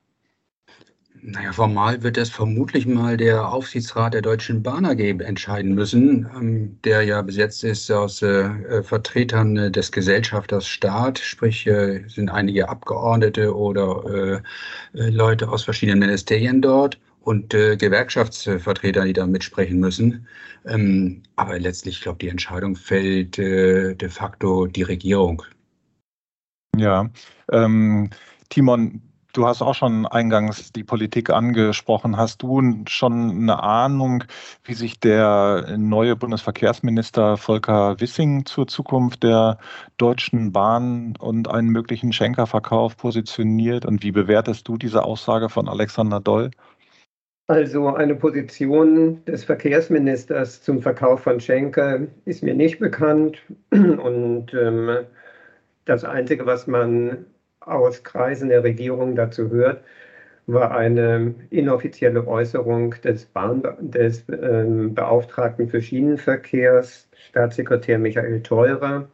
Naja, 1.21 1.51
formal 1.51 2.03
wird 2.03 2.17
das 2.17 2.29
vermutlich 2.29 2.85
mal 2.85 3.17
der 3.17 3.51
Aufsichtsrat 3.51 4.13
der 4.13 4.21
Deutschen 4.21 4.61
Bahn 4.61 4.85
AG 4.85 4.99
entscheiden 4.99 5.73
müssen, 5.73 6.29
ähm, 6.35 6.77
der 6.83 7.03
ja 7.03 7.21
besetzt 7.21 7.63
ist 7.63 7.91
aus 7.91 8.21
äh, 8.21 8.43
äh 8.43 8.83
Vertretern 8.83 9.57
äh, 9.57 9.71
des 9.71 9.91
Gesellschafters 9.91 10.67
Staat, 10.67 11.19
sprich 11.19 11.65
äh, 11.67 12.03
sind 12.07 12.29
einige 12.29 12.69
Abgeordnete 12.69 13.55
oder 13.55 14.41
äh, 14.93 15.09
Leute 15.09 15.49
aus 15.49 15.63
verschiedenen 15.63 15.99
Ministerien 15.99 16.61
dort 16.61 16.99
und 17.21 17.49
Gewerkschaftsvertreter, 17.49 19.03
die 19.03 19.11
da 19.11 19.25
mitsprechen 19.25 19.81
müssen. 19.81 20.25
Ähm, 20.65 21.23
aber 21.35 21.59
letztlich, 21.59 21.95
ich 21.97 22.01
glaube, 22.01 22.19
die 22.19 22.29
Entscheidung 22.29 22.77
fällt 22.77 23.37
de 23.37 24.09
facto 24.09 24.65
die 24.65 24.83
Regierung. 24.83 25.43
Ja, 26.77 27.09
ähm, 27.51 28.11
Timon, 28.47 29.01
Du 29.37 29.45
hast 29.45 29.61
auch 29.61 29.75
schon 29.75 30.07
eingangs 30.07 30.71
die 30.71 30.83
Politik 30.83 31.29
angesprochen. 31.29 32.17
Hast 32.17 32.41
du 32.41 32.59
schon 32.87 33.29
eine 33.29 33.61
Ahnung, 33.61 34.23
wie 34.63 34.73
sich 34.73 34.99
der 34.99 35.75
neue 35.77 36.15
Bundesverkehrsminister 36.15 37.37
Volker 37.37 37.99
Wissing 37.99 38.47
zur 38.47 38.65
Zukunft 38.65 39.21
der 39.21 39.59
Deutschen 39.97 40.53
Bahn 40.53 41.13
und 41.19 41.51
einen 41.51 41.69
möglichen 41.69 42.13
Schenkerverkauf 42.13 42.97
positioniert? 42.97 43.85
Und 43.85 44.01
wie 44.01 44.11
bewertest 44.11 44.67
du 44.67 44.75
diese 44.75 45.03
Aussage 45.03 45.49
von 45.49 45.69
Alexander 45.69 46.19
Doll? 46.19 46.49
Also 47.45 47.93
eine 47.93 48.15
Position 48.15 49.23
des 49.25 49.43
Verkehrsministers 49.43 50.63
zum 50.63 50.81
Verkauf 50.81 51.21
von 51.21 51.39
Schenker 51.39 52.07
ist 52.25 52.41
mir 52.41 52.55
nicht 52.55 52.79
bekannt. 52.79 53.37
Und 53.69 54.51
ähm, 54.55 54.97
das 55.85 56.03
Einzige, 56.03 56.47
was 56.47 56.65
man 56.65 57.27
aus 57.67 58.03
Kreisen 58.03 58.49
der 58.49 58.63
Regierung 58.63 59.15
dazu 59.15 59.49
hört, 59.49 59.83
war 60.47 60.71
eine 60.75 61.35
inoffizielle 61.49 62.25
Äußerung 62.25 62.95
des, 63.03 63.25
Bahn, 63.25 63.63
des 63.79 64.25
ähm, 64.29 64.95
Beauftragten 64.95 65.67
für 65.67 65.81
Schienenverkehrs, 65.81 67.09
Staatssekretär 67.29 67.99
Michael 67.99 68.41
Theurer. 68.41 69.09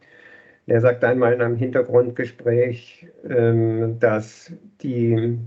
Der 0.68 0.80
sagt 0.80 1.04
einmal 1.04 1.34
in 1.34 1.42
einem 1.42 1.56
Hintergrundgespräch, 1.58 3.08
ähm, 3.28 4.00
dass, 4.00 4.54
die, 4.82 5.40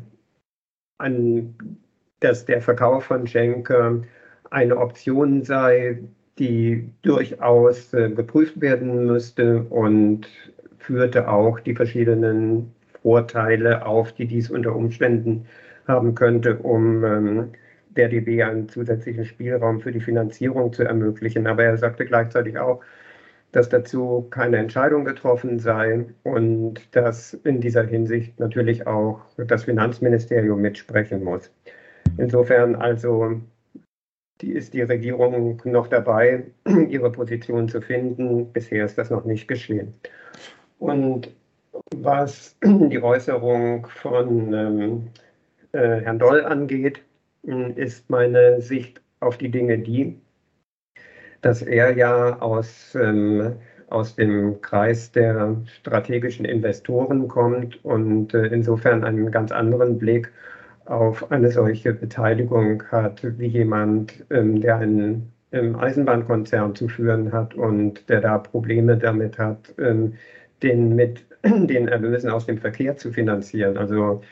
an, 0.99 1.55
dass 2.21 2.45
der 2.45 2.61
Verkauf 2.61 3.05
von 3.05 3.27
Schenker 3.27 4.03
eine 4.51 4.77
Option 4.77 5.43
sei, 5.45 6.01
die 6.39 6.91
durchaus 7.03 7.95
äh, 7.95 8.11
geprüft 8.11 8.61
werden 8.61 9.07
müsste 9.07 9.63
und 9.63 10.29
führte 10.79 11.29
auch 11.29 11.61
die 11.61 11.75
verschiedenen 11.75 12.73
Vorteile 13.07 13.87
auf, 13.87 14.13
die 14.13 14.27
dies 14.27 14.51
unter 14.51 14.75
Umständen 14.75 15.47
haben 15.87 16.17
könnte, 16.17 16.57
um 16.57 17.05
ähm, 17.05 17.53
der 17.91 18.09
DB 18.09 18.43
einen 18.43 18.69
zusätzlichen 18.69 19.25
Spielraum 19.25 19.81
für 19.81 19.93
die 19.93 20.01
Finanzierung 20.01 20.73
zu 20.73 20.83
ermöglichen. 20.83 21.47
Aber 21.47 21.63
er 21.63 21.77
sagte 21.77 22.05
gleichzeitig 22.05 22.59
auch, 22.59 22.83
dass 23.53 23.69
dazu 23.69 24.27
keine 24.31 24.57
Entscheidung 24.57 25.05
getroffen 25.05 25.61
sei 25.61 26.07
und 26.25 26.97
dass 26.97 27.33
in 27.33 27.61
dieser 27.61 27.85
Hinsicht 27.85 28.41
natürlich 28.41 28.89
auch 28.89 29.21
das 29.37 29.63
Finanzministerium 29.63 30.61
mitsprechen 30.61 31.23
muss. 31.23 31.53
Insofern 32.19 32.75
also 32.75 33.41
die 34.41 34.51
ist 34.51 34.75
die 34.75 34.83
Regierung 34.83 35.63
noch 35.63 35.87
dabei, 35.87 36.47
ihre 36.89 37.13
Position 37.13 37.69
zu 37.69 37.81
finden. 37.81 38.53
Bisher 38.53 38.85
ist 38.85 38.99
das 38.99 39.11
noch 39.11 39.25
nicht 39.25 39.47
geschehen. 39.47 39.95
Und 40.81 41.31
was 41.95 42.57
die 42.65 43.03
Äußerung 43.03 43.87
von 43.87 44.53
ähm, 44.53 45.09
äh, 45.73 46.01
Herrn 46.01 46.19
Doll 46.19 46.45
angeht, 46.45 47.03
ist 47.77 48.11
meine 48.11 48.61
Sicht 48.61 49.01
auf 49.21 49.39
die 49.39 49.51
Dinge 49.51 49.79
die, 49.79 50.21
dass 51.43 51.63
er 51.63 51.97
ja 51.97 52.41
aus, 52.41 52.97
ähm, 53.01 53.55
aus 53.89 54.17
dem 54.17 54.61
Kreis 54.63 55.13
der 55.13 55.57
strategischen 55.81 56.45
Investoren 56.45 57.29
kommt 57.29 57.85
und 57.85 58.35
äh, 58.35 58.47
insofern 58.47 59.05
einen 59.05 59.31
ganz 59.31 59.53
anderen 59.53 59.99
Blick 59.99 60.33
auf 60.87 61.31
eine 61.31 61.51
solche 61.51 61.93
Beteiligung 61.93 62.83
hat, 62.91 63.23
wie 63.39 63.47
jemand, 63.47 64.25
ähm, 64.31 64.61
der 64.61 64.79
einen 64.79 65.33
ähm, 65.53 65.77
Eisenbahnkonzern 65.77 66.75
zu 66.75 66.89
führen 66.89 67.33
hat 67.33 67.55
und 67.55 68.09
der 68.09 68.21
da 68.21 68.39
Probleme 68.39 68.97
damit 68.97 69.39
hat, 69.39 69.73
ähm, 69.79 70.15
den 70.63 70.97
mit 70.97 71.25
den 71.45 71.89
Erlösen 71.89 72.31
aus 72.31 72.47
dem 72.47 72.59
Verkehr 72.59 72.97
zu 72.97 73.13
finanzieren. 73.13 73.77
Also 73.77 74.23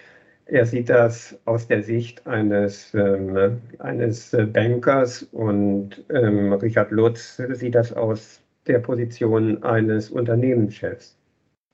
er 0.47 0.67
sieht 0.67 0.91
das 0.91 1.39
aus 1.47 1.67
der 1.67 1.83
Sicht 1.83 2.27
eines, 2.27 2.93
ähm, 2.95 3.61
eines 3.79 4.37
Bankers 4.53 5.23
und 5.33 6.05
ähm, 6.11 6.53
Richard 6.53 6.91
Lutz 6.91 7.41
sieht 7.53 7.75
das 7.75 7.93
aus 7.93 8.43
der 8.67 8.79
Position 8.79 9.63
eines 9.63 10.11
Unternehmenschefs. 10.11 11.17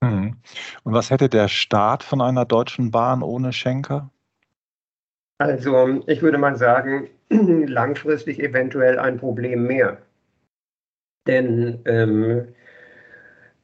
Hm. 0.02 0.36
Und 0.84 0.92
was 0.92 1.10
hätte 1.10 1.28
der 1.28 1.48
Staat 1.48 2.02
von 2.02 2.20
einer 2.20 2.44
deutschen 2.44 2.90
Bahn 2.90 3.22
ohne 3.22 3.52
Schenker? 3.52 4.10
Also 5.38 6.02
ich 6.06 6.22
würde 6.22 6.38
mal 6.38 6.56
sagen, 6.56 7.08
langfristig 7.30 8.40
eventuell 8.40 8.98
ein 8.98 9.18
Problem 9.18 9.66
mehr. 9.66 9.98
Denn 11.26 11.80
ähm, 11.84 12.48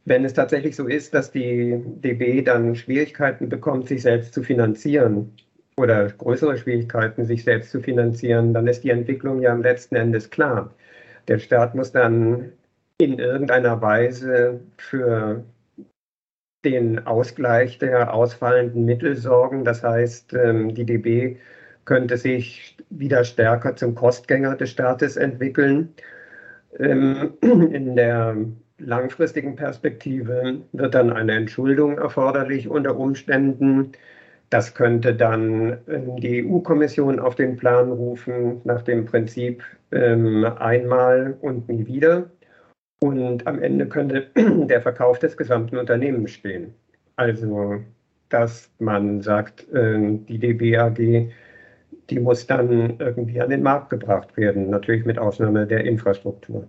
wenn 0.07 0.25
es 0.25 0.35
tatsächlich 0.35 0.77
so 0.77 0.87
ist, 0.87 1.15
dass 1.15 1.33
die 1.33 1.83
DB 1.85 2.41
dann 2.43 2.77
Schwierigkeiten 2.77 3.49
bekommt, 3.49 3.89
sich 3.89 4.03
selbst 4.03 4.33
zu 4.33 4.43
finanzieren 4.43 5.33
oder 5.77 6.07
größere 6.09 6.57
Schwierigkeiten, 6.57 7.25
sich 7.25 7.43
selbst 7.43 7.73
zu 7.73 7.81
finanzieren, 7.81 8.55
dann 8.55 8.69
ist 8.69 8.85
die 8.85 8.91
Entwicklung 8.91 9.43
ja 9.43 9.53
am 9.53 9.63
letzten 9.63 9.97
Endes 9.97 10.31
klar. 10.31 10.73
Der 11.27 11.39
Staat 11.41 11.75
muss 11.75 11.91
dann 11.91 12.53
in 12.99 13.19
irgendeiner 13.19 13.83
Weise 13.83 14.61
für 14.79 15.45
den 16.65 17.05
Ausgleich 17.07 17.79
der 17.79 18.15
ausfallenden 18.15 18.85
Mittel 18.85 19.17
sorgen. 19.17 19.65
Das 19.65 19.83
heißt, 19.83 20.35
ähm, 20.35 20.73
die 20.75 20.85
DB 20.85 21.37
könnte 21.85 22.17
sich 22.17 22.77
wieder 22.91 23.25
stärker 23.25 23.75
zum 23.75 23.97
Kostgänger 23.97 24.55
des 24.55 24.71
Staates 24.71 25.17
entwickeln. 25.17 25.95
Ähm, 26.79 27.35
in 27.43 27.97
der 27.97 28.37
langfristigen 28.79 29.57
Perspektive 29.57 30.63
wird 30.73 30.95
dann 30.95 31.13
eine 31.13 31.35
Entschuldung 31.35 31.99
erforderlich 31.99 32.69
unter 32.69 32.97
Umständen. 32.97 33.93
Das 34.51 34.75
könnte 34.75 35.15
dann 35.15 35.79
ähm, 35.89 36.17
die 36.21 36.45
EU-Kommission 36.47 37.19
auf 37.19 37.35
den 37.35 37.57
Plan 37.57 37.91
rufen, 37.91 38.61
nach 38.65 38.83
dem 38.83 39.05
Prinzip 39.05 39.63
einmal 39.93 41.37
und 41.41 41.69
nie 41.69 41.87
wieder. 41.87 42.29
Und 43.01 43.47
am 43.47 43.63
Ende 43.63 43.87
könnte 43.89 44.29
der 44.37 44.83
Verkauf 44.83 45.19
des 45.19 45.37
gesamten 45.37 45.77
Unternehmens 45.77 46.33
stehen. 46.33 46.75
Also, 47.17 47.81
dass 48.29 48.71
man 48.79 49.23
sagt, 49.23 49.69
äh, 49.73 50.19
die 50.29 50.39
DBAG, 50.39 51.31
die 52.11 52.21
muss 52.21 52.47
dann 52.47 52.99
irgendwie 52.99 53.41
an 53.41 53.51
den 53.51 53.63
Markt 53.63 53.91
gebracht 53.91 54.37
werden, 54.37 54.71
natürlich 54.71 55.05
mit 55.05 55.19
Ausnahme 55.19 55.67
der 55.67 55.85
Infrastruktur. 55.85 56.69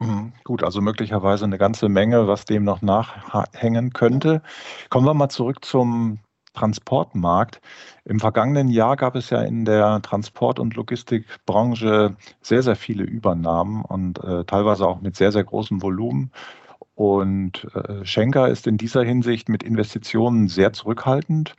Mhm, 0.00 0.32
gut, 0.44 0.62
also 0.62 0.80
möglicherweise 0.80 1.44
eine 1.44 1.58
ganze 1.58 1.88
Menge, 1.88 2.28
was 2.28 2.44
dem 2.44 2.62
noch 2.64 2.82
nachhängen 2.82 3.92
könnte. 3.92 4.42
Kommen 4.90 5.06
wir 5.06 5.14
mal 5.14 5.28
zurück 5.28 5.64
zum 5.64 6.20
Transportmarkt. 6.54 7.60
Im 8.04 8.20
vergangenen 8.20 8.68
Jahr 8.68 8.96
gab 8.96 9.16
es 9.16 9.30
ja 9.30 9.42
in 9.42 9.64
der 9.64 10.00
Transport- 10.02 10.60
und 10.60 10.74
Logistikbranche 10.76 12.16
sehr, 12.42 12.62
sehr 12.62 12.76
viele 12.76 13.02
Übernahmen 13.04 13.84
und 13.84 14.22
äh, 14.22 14.44
teilweise 14.44 14.86
auch 14.86 15.00
mit 15.00 15.16
sehr, 15.16 15.32
sehr 15.32 15.44
großem 15.44 15.82
Volumen. 15.82 16.30
Und 16.94 17.66
äh, 17.74 18.04
Schenker 18.04 18.48
ist 18.48 18.66
in 18.68 18.78
dieser 18.78 19.04
Hinsicht 19.04 19.48
mit 19.48 19.62
Investitionen 19.64 20.48
sehr 20.48 20.72
zurückhaltend. 20.72 21.54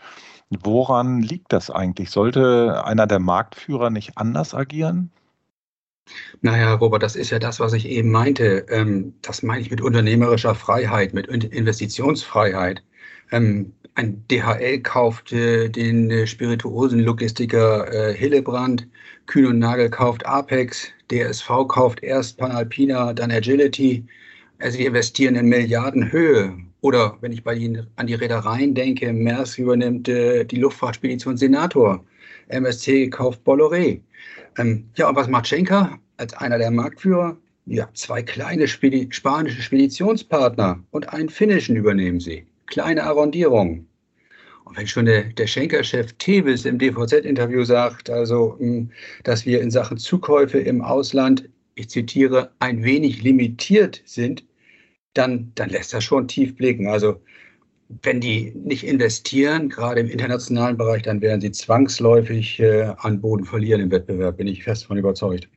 Woran 0.50 1.22
liegt 1.22 1.54
das 1.54 1.72
eigentlich? 1.72 2.12
Sollte 2.12 2.84
einer 2.86 3.08
der 3.08 3.20
Marktführer 3.20 3.90
nicht 3.92 4.18
anders 4.18 4.56
agieren? 4.56 5.12
Naja, 6.42 6.74
Robert, 6.74 7.04
das 7.04 7.16
ist 7.16 7.30
ja 7.32 7.40
das, 7.40 7.60
was 7.60 7.74
ich 7.74 7.88
eben 7.88 8.12
meinte. 8.12 8.66
Ähm, 8.70 9.14
das 9.22 9.44
meine 9.44 9.62
ich 9.62 9.72
mit 9.72 9.82
unternehmerischer 9.82 10.56
Freiheit, 10.56 11.14
mit 11.14 11.28
Investitionsfreiheit. 11.28 12.84
Ähm, 13.32 13.74
ein 13.96 14.26
DHL 14.30 14.80
kauft 14.80 15.34
äh, 15.34 15.70
den 15.70 16.10
äh, 16.10 16.26
Spirituosenlogistiker 16.26 18.12
äh, 18.12 18.14
Hillebrand, 18.16 18.88
Kühn 19.26 19.46
und 19.46 19.60
Nagel 19.60 19.90
kauft 19.90 20.26
Apex, 20.26 20.88
DSV 21.12 21.68
kauft 21.68 22.02
erst 22.02 22.38
Panalpina, 22.38 23.14
dann 23.14 23.32
Agility. 23.32 24.06
Also 24.60 24.78
die 24.78 24.86
investieren 24.86 25.36
in 25.36 25.48
Milliardenhöhe. 25.48 26.58
Oder 26.82 27.18
wenn 27.22 27.34
ich 27.34 27.44
bei 27.44 27.56
Ihnen 27.56 27.88
an 27.98 28.08
die 28.08 28.14
Reedereien 28.14 28.74
denke, 28.74 29.12
Maersk 29.12 29.60
übernimmt 29.60 30.08
die 30.08 30.56
Luftfahrtspedition 30.56 31.38
Senator, 31.38 32.04
MSC 32.50 33.10
kauft 33.10 33.42
Bolloré. 33.46 34.02
Ähm, 34.58 34.90
ja, 34.96 35.10
und 35.10 35.16
was 35.16 35.28
macht 35.28 35.48
Schenker 35.48 36.00
als 36.18 36.34
einer 36.34 36.58
der 36.58 36.72
Marktführer? 36.72 37.38
Ja, 37.66 37.88
zwei 37.94 38.22
kleine 38.24 38.68
Spedi 38.68 39.08
spanische 39.12 39.62
Speditionspartner 39.62 40.84
und 40.92 41.10
einen 41.14 41.30
finnischen 41.30 41.76
übernehmen 41.76 42.20
sie. 42.20 42.46
Kleine 42.66 43.04
Arrondierung. 43.04 43.86
Und 44.70 44.78
wenn 44.78 44.88
schon 44.88 45.06
der, 45.06 45.24
der 45.24 45.48
Schenker-Chef 45.48 46.14
Tevis 46.14 46.66
im 46.66 46.78
DVZ-Interview 46.78 47.64
sagt, 47.64 48.10
also, 48.10 48.56
hm, 48.60 48.92
dass 49.24 49.46
wir 49.46 49.62
in 49.62 49.72
Sachen 49.72 49.98
Zukäufe 49.98 50.60
im 50.60 50.82
Ausland, 50.82 51.50
ich 51.76 51.90
zitiere, 51.90 52.52
ein 52.60 52.84
wenig 52.84 53.24
limitiert 53.24 54.02
sind, 54.06 54.44
dann, 55.14 55.52
dann 55.56 55.70
lässt 55.70 55.94
das 55.94 56.04
schon 56.04 56.28
tief 56.28 56.56
blicken. 56.56 56.88
Also, 56.88 57.20
wenn 57.90 58.22
die 58.22 58.52
nicht 58.56 58.86
investieren, 58.86 59.70
gerade 59.70 60.02
im 60.02 60.10
internationalen 60.10 60.78
Bereich, 60.78 61.02
dann 61.04 61.22
werden 61.22 61.42
sie 61.42 61.52
zwangsläufig 61.52 62.60
äh, 62.60 62.94
an 62.98 63.20
Boden 63.20 63.46
verlieren 63.46 63.82
im 63.82 63.92
Wettbewerb, 63.92 64.38
bin 64.38 64.48
ich 64.48 64.64
fest 64.64 64.86
von 64.86 64.98
überzeugt. 64.98 65.50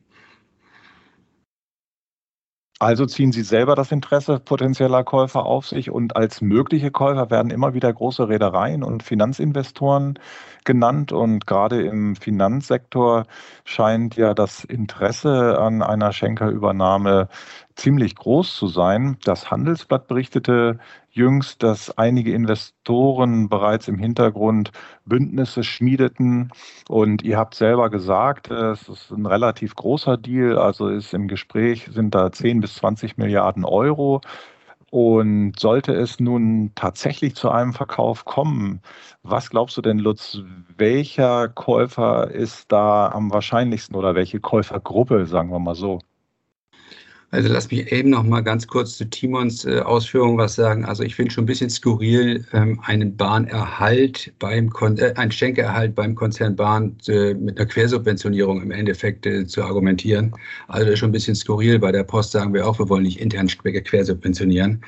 Also 2.79 3.05
ziehen 3.05 3.31
Sie 3.31 3.43
selber 3.43 3.75
das 3.75 3.93
Interesse 3.93 4.39
potenzieller 4.41 5.05
Käufer 5.05 5.45
auf 5.45 5.65
sich 5.67 5.89
und 5.89 6.17
als 6.17 6.41
mögliche 6.41 6.91
Käufer 6.91 7.29
werden 7.29 7.49
immer 7.49 7.73
wieder 7.73 7.93
große 7.93 8.27
Reedereien 8.27 8.83
und 8.83 9.03
Finanzinvestoren 9.03 10.19
genannt 10.65 11.13
und 11.13 11.47
gerade 11.47 11.81
im 11.83 12.17
Finanzsektor 12.17 13.25
scheint 13.63 14.17
ja 14.17 14.33
das 14.33 14.65
Interesse 14.65 15.57
an 15.59 15.81
einer 15.81 16.11
Schenkerübernahme 16.11 17.29
ziemlich 17.75 18.15
groß 18.17 18.53
zu 18.53 18.67
sein. 18.67 19.17
Das 19.23 19.49
Handelsblatt 19.49 20.07
berichtete 20.07 20.77
jüngst, 21.15 21.63
dass 21.63 21.97
einige 21.97 22.33
Investoren 22.33 23.49
bereits 23.49 23.87
im 23.87 23.97
Hintergrund 23.97 24.71
Bündnisse 25.05 25.63
schmiedeten. 25.63 26.51
Und 26.89 27.23
ihr 27.23 27.37
habt 27.37 27.55
selber 27.55 27.89
gesagt, 27.89 28.51
es 28.51 28.89
ist 28.89 29.11
ein 29.11 29.25
relativ 29.25 29.75
großer 29.75 30.17
Deal, 30.17 30.57
also 30.57 30.89
ist 30.89 31.13
im 31.13 31.27
Gespräch 31.27 31.87
sind 31.91 32.15
da 32.15 32.31
10 32.31 32.61
bis 32.61 32.75
20 32.75 33.17
Milliarden 33.17 33.65
Euro. 33.65 34.21
Und 34.91 35.59
sollte 35.59 35.93
es 35.93 36.19
nun 36.19 36.71
tatsächlich 36.75 37.35
zu 37.35 37.49
einem 37.49 37.73
Verkauf 37.73 38.25
kommen, 38.25 38.81
was 39.23 39.49
glaubst 39.49 39.75
du 39.77 39.81
denn, 39.81 39.97
Lutz, 39.97 40.39
welcher 40.77 41.49
Käufer 41.49 42.29
ist 42.29 42.71
da 42.71 43.09
am 43.09 43.31
wahrscheinlichsten 43.31 43.95
oder 43.95 44.13
welche 44.13 44.39
Käufergruppe, 44.39 45.25
sagen 45.25 45.49
wir 45.51 45.59
mal 45.59 45.73
so? 45.75 45.99
Also 47.33 47.49
lass 47.49 47.71
mich 47.71 47.91
eben 47.91 48.11
noch 48.11 48.21
mal 48.21 48.41
ganz 48.41 48.67
kurz 48.67 48.95
zu 48.95 49.05
Timons 49.05 49.65
äh, 49.65 49.79
Ausführungen 49.79 50.37
was 50.37 50.53
sagen. 50.53 50.85
Also 50.85 51.01
ich 51.01 51.15
finde 51.15 51.31
schon 51.31 51.45
ein 51.45 51.47
bisschen 51.47 51.71
skurril, 51.71 52.45
ähm, 52.53 52.79
einen 52.83 53.17
Bahnerhalt 53.17 54.31
beim 54.37 54.69
Kon 54.69 54.99
äh, 54.99 55.13
einen 55.15 55.31
Schenkerhalt 55.31 55.95
beim 55.95 56.13
Konzern 56.13 56.55
Bahn 56.55 56.95
äh, 57.07 57.33
mit 57.33 57.57
einer 57.57 57.65
Quersubventionierung 57.65 58.61
im 58.61 58.69
Endeffekt 58.69 59.25
äh, 59.25 59.47
zu 59.47 59.63
argumentieren. 59.63 60.31
Also 60.67 60.85
das 60.85 60.93
ist 60.93 60.99
schon 60.99 61.09
ein 61.09 61.13
bisschen 61.13 61.33
skurril. 61.33 61.79
Bei 61.79 61.91
der 61.91 62.03
Post 62.03 62.33
sagen 62.33 62.53
wir 62.53 62.67
auch, 62.67 62.77
wir 62.77 62.87
wollen 62.87 63.01
nicht 63.01 63.19
intern 63.19 63.47
quersubventionieren. 63.47 64.83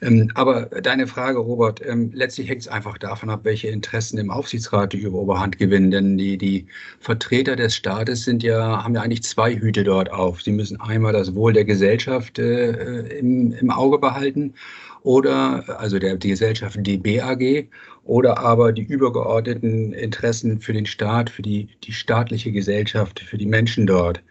Ähm, 0.00 0.30
aber 0.36 0.70
deine 0.82 1.06
Frage, 1.06 1.38
Robert, 1.38 1.82
ähm, 1.86 2.12
letztlich 2.14 2.48
hängt 2.48 2.62
es 2.62 2.68
einfach 2.68 2.96
davon 2.96 3.28
ab, 3.28 3.40
welche 3.42 3.68
Interessen 3.68 4.16
im 4.16 4.30
Aufsichtsrat 4.30 4.94
die 4.94 5.06
Oberhand 5.06 5.58
gewinnen. 5.58 5.90
Denn 5.90 6.16
die, 6.16 6.38
die 6.38 6.64
Vertreter 6.98 7.56
des 7.56 7.76
Staates 7.76 8.24
sind 8.24 8.42
ja, 8.42 8.82
haben 8.82 8.94
ja 8.94 9.02
eigentlich 9.02 9.22
zwei 9.22 9.54
Hüte 9.54 9.84
dort 9.84 10.10
auf. 10.10 10.40
Sie 10.40 10.52
müssen 10.52 10.80
einmal 10.80 11.12
das 11.12 11.34
Wohl 11.34 11.52
der 11.52 11.66
Gesellschaft 11.66 11.89
Gesellschaft 11.90 12.38
äh, 12.38 13.18
im, 13.18 13.52
im 13.52 13.70
Auge 13.70 13.98
behalten 13.98 14.54
oder 15.02 15.80
also 15.80 15.98
der, 15.98 16.16
die 16.16 16.28
Gesellschaft 16.28 16.78
DBAG 16.80 17.68
oder 18.04 18.38
aber 18.38 18.72
die 18.72 18.82
übergeordneten 18.82 19.92
Interessen 19.92 20.60
für 20.60 20.72
den 20.72 20.86
Staat, 20.86 21.30
für 21.30 21.42
die, 21.42 21.68
die 21.84 21.92
staatliche 21.92 22.52
Gesellschaft, 22.52 23.20
für 23.20 23.38
die 23.38 23.46
Menschen 23.46 23.86
dort. 23.86 24.22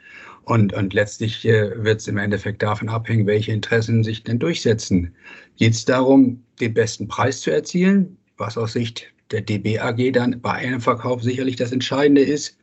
Und, 0.45 0.73
und 0.73 0.93
letztlich 0.93 1.45
äh, 1.45 1.83
wird 1.83 1.99
es 1.99 2.07
im 2.07 2.17
Endeffekt 2.17 2.63
davon 2.63 2.89
abhängen, 2.89 3.27
welche 3.27 3.51
Interessen 3.51 4.03
sich 4.03 4.23
denn 4.23 4.39
durchsetzen. 4.39 5.13
Geht 5.57 5.73
es 5.73 5.85
darum, 5.85 6.41
den 6.59 6.73
besten 6.73 7.07
Preis 7.07 7.41
zu 7.41 7.51
erzielen, 7.51 8.17
was 8.37 8.57
aus 8.57 8.73
Sicht 8.73 9.05
der 9.31 9.41
DBAG 9.41 10.13
dann 10.13 10.41
bei 10.41 10.53
einem 10.53 10.81
Verkauf 10.81 11.21
sicherlich 11.21 11.55
das 11.57 11.71
Entscheidende 11.71 12.21
ist, 12.21 12.57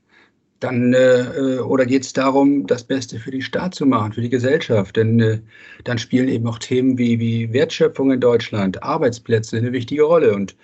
dann 0.60 0.94
äh, 0.94 1.20
äh, 1.20 1.58
oder 1.60 1.86
geht 1.86 2.02
es 2.02 2.12
darum, 2.12 2.66
das 2.66 2.84
Beste 2.84 3.18
für 3.18 3.30
die 3.30 3.42
Staat 3.42 3.74
zu 3.74 3.86
machen, 3.86 4.12
für 4.12 4.20
die 4.20 4.30
Gesellschaft? 4.30 4.96
Denn 4.96 5.20
äh, 5.20 5.38
dann 5.84 5.98
spielen 5.98 6.28
eben 6.28 6.46
auch 6.46 6.58
Themen 6.58 6.96
wie, 6.98 7.18
wie 7.18 7.52
Wertschöpfung 7.52 8.12
in 8.12 8.20
Deutschland, 8.20 8.82
Arbeitsplätze 8.82 9.58
eine 9.58 9.72
wichtige 9.72 10.02
Rolle. 10.02 10.34
Und 10.34 10.56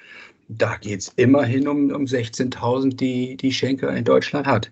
da 0.49 0.77
geht 0.77 1.01
es 1.01 1.13
immerhin 1.17 1.69
um, 1.69 1.91
um 1.91 2.05
16.000, 2.05 2.97
die 2.97 3.37
die 3.37 3.53
Schenker 3.53 3.95
in 3.95 4.05
Deutschland 4.05 4.47
hat. 4.47 4.71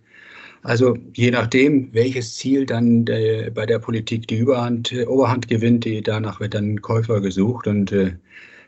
Also 0.63 0.97
je 1.15 1.31
nachdem, 1.31 1.89
welches 1.93 2.37
Ziel 2.37 2.67
dann 2.67 3.07
der, 3.07 3.51
bei 3.51 3.65
der 3.65 3.79
Politik 3.79 4.29
die 4.29 4.37
Überhand, 4.39 4.93
äh, 4.93 5.07
Oberhand 5.07 5.49
gewinnt, 5.49 5.85
die, 5.85 6.03
danach 6.03 6.41
wird 6.41 6.55
dann 6.55 6.81
Käufer 6.83 7.21
gesucht 7.21 7.67
und 7.67 7.93
äh, 7.93 8.13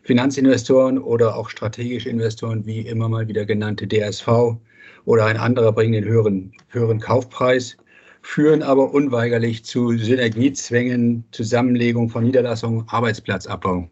Finanzinvestoren 0.02 0.98
oder 0.98 1.36
auch 1.36 1.50
strategische 1.50 2.08
Investoren, 2.08 2.66
wie 2.66 2.80
immer 2.80 3.08
mal 3.08 3.28
wieder 3.28 3.44
genannte 3.44 3.86
DSV, 3.86 4.56
oder 5.04 5.26
ein 5.26 5.36
anderer 5.36 5.72
bringen 5.72 5.92
den 5.92 6.04
höheren, 6.04 6.52
höheren 6.68 7.00
Kaufpreis, 7.00 7.76
führen 8.22 8.62
aber 8.62 8.92
unweigerlich 8.92 9.64
zu 9.64 9.96
Synergiezwängen, 9.96 11.24
Zusammenlegung 11.32 12.08
von 12.08 12.24
Niederlassungen, 12.24 12.84
Arbeitsplatzabbau. 12.88 13.88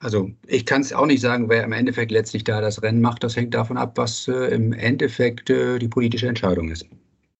Also 0.00 0.30
ich 0.46 0.66
kann 0.66 0.82
es 0.82 0.92
auch 0.92 1.06
nicht 1.06 1.20
sagen, 1.20 1.48
wer 1.48 1.64
im 1.64 1.72
Endeffekt 1.72 2.10
letztlich 2.10 2.44
da 2.44 2.60
das 2.60 2.82
Rennen 2.82 3.00
macht. 3.00 3.24
Das 3.24 3.36
hängt 3.36 3.54
davon 3.54 3.78
ab, 3.78 3.92
was 3.96 4.28
äh, 4.28 4.54
im 4.54 4.72
Endeffekt 4.72 5.48
äh, 5.50 5.78
die 5.78 5.88
politische 5.88 6.28
Entscheidung 6.28 6.68
ist. 6.68 6.86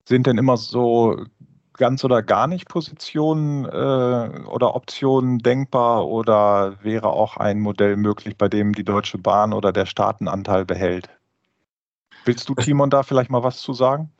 Sind 0.09 0.27
denn 0.27 0.39
immer 0.39 0.57
so 0.57 1.25
ganz 1.75 2.05
oder 2.05 2.23
gar 2.23 2.47
nicht 2.47 2.69
Positionen 2.69 3.65
äh, 3.65 3.69
oder 4.47 4.75
Optionen 4.75 5.41
denkbar 5.41 6.07
oder 6.07 6.79
wäre 6.83 7.09
auch 7.09 7.37
ein 7.37 7.61
Modell 7.61 7.97
möglich, 7.97 8.37
bei 8.39 8.49
dem 8.49 8.73
die 8.73 8.85
Deutsche 8.85 9.19
Bahn 9.19 9.53
oder 9.53 9.73
der 9.73 9.87
Staatenanteil 9.87 10.65
behält? 10.65 11.09
Willst 12.25 12.49
du, 12.49 12.55
Timon, 12.55 12.91
da 12.91 13.03
vielleicht 13.03 13.31
mal 13.31 13.43
was 13.43 13.61
zu 13.61 13.73
sagen? 13.73 14.11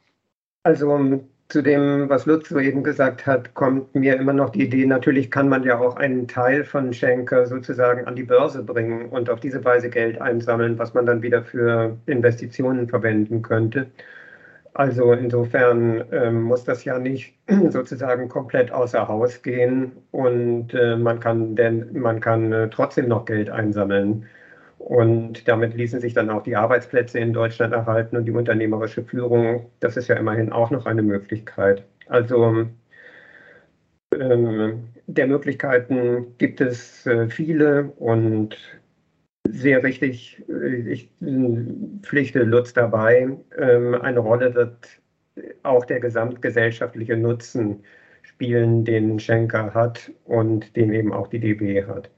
Also 0.63 1.21
zu 1.49 1.63
dem, 1.63 2.09
was 2.09 2.27
Lutz 2.27 2.49
soeben 2.49 2.83
gesagt 2.83 3.27
hat, 3.27 3.55
kommt 3.55 3.95
mir 3.95 4.17
immer 4.17 4.33
noch 4.33 4.51
die 4.51 4.65
Idee, 4.65 4.87
natürlich 4.87 5.31
kann 5.31 5.49
man 5.49 5.63
ja 5.63 5.79
auch 5.79 5.97
einen 5.97 6.27
Teil 6.27 6.65
von 6.65 6.93
Schenker 6.93 7.47
sozusagen 7.47 8.07
an 8.07 8.17
die 8.17 8.23
Börse 8.23 8.63
bringen 8.63 9.09
und 9.11 9.29
auf 9.29 9.41
diese 9.41 9.65
Weise 9.65 9.91
Geld 9.91 10.21
einsammeln, 10.21 10.79
was 10.79 10.95
man 10.95 11.07
dann 11.07 11.23
wieder 11.23 11.43
für 11.43 11.97
Investitionen 12.07 12.89
verwenden 12.89 13.43
könnte. 13.43 13.87
Also 14.73 15.13
insofern 15.13 16.05
ähm, 16.11 16.43
muss 16.43 16.65
das 16.65 16.85
ja 16.85 16.99
nicht 16.99 17.35
sozusagen 17.71 18.29
komplett 18.29 18.73
außer 18.73 19.07
Haus 19.07 19.43
gehen 19.43 19.93
und 20.11 20.75
äh, 20.75 20.97
man 20.97 21.21
kann, 21.21 21.55
denn, 21.55 21.93
man 21.93 22.21
kann 22.21 22.53
äh, 22.53 22.69
trotzdem 22.71 23.09
noch 23.09 23.25
Geld 23.27 23.51
einsammeln. 23.51 24.27
Und 24.85 25.49
damit 25.49 25.73
ließen 25.75 25.99
sich 25.99 26.13
dann 26.13 26.29
auch 26.29 26.43
die 26.43 26.57
Arbeitsplätze 26.57 27.19
in 27.19 27.33
Deutschland 27.33 27.73
erhalten 27.73 28.19
und 28.19 28.27
die 28.27 28.33
unternehmerische 28.33 29.03
Führung. 29.03 29.71
Das 29.81 29.97
ist 29.97 30.09
ja 30.09 30.17
immerhin 30.17 30.53
auch 30.53 30.71
noch 30.71 30.85
eine 30.85 31.03
Möglichkeit. 31.03 31.85
Also 32.07 32.67
ähm, 34.13 34.85
der 35.07 35.27
Möglichkeiten 35.27 36.37
gibt 36.37 36.61
es 36.61 37.07
äh, 37.07 37.31
viele 37.31 37.85
und 37.97 38.59
sehr 39.49 39.83
richtig, 39.83 40.45
äh, 40.51 40.93
ich 40.93 41.11
pflichte 42.03 42.43
Lutz 42.43 42.75
dabei. 42.75 43.35
Ähm, 43.57 43.95
eine 43.95 44.21
Rolle 44.21 44.55
wird 44.55 45.01
auch 45.63 45.87
der 45.87 46.01
gesamtgesellschaftliche 46.01 47.17
Nutzen 47.17 47.85
spielen, 48.21 48.85
den 48.85 49.19
Schenker 49.19 49.73
hat 49.73 50.13
und 50.25 50.77
den 50.77 50.93
eben 50.93 51.15
auch 51.15 51.29
die 51.29 51.41
DB 51.41 51.87
hat. 51.87 52.11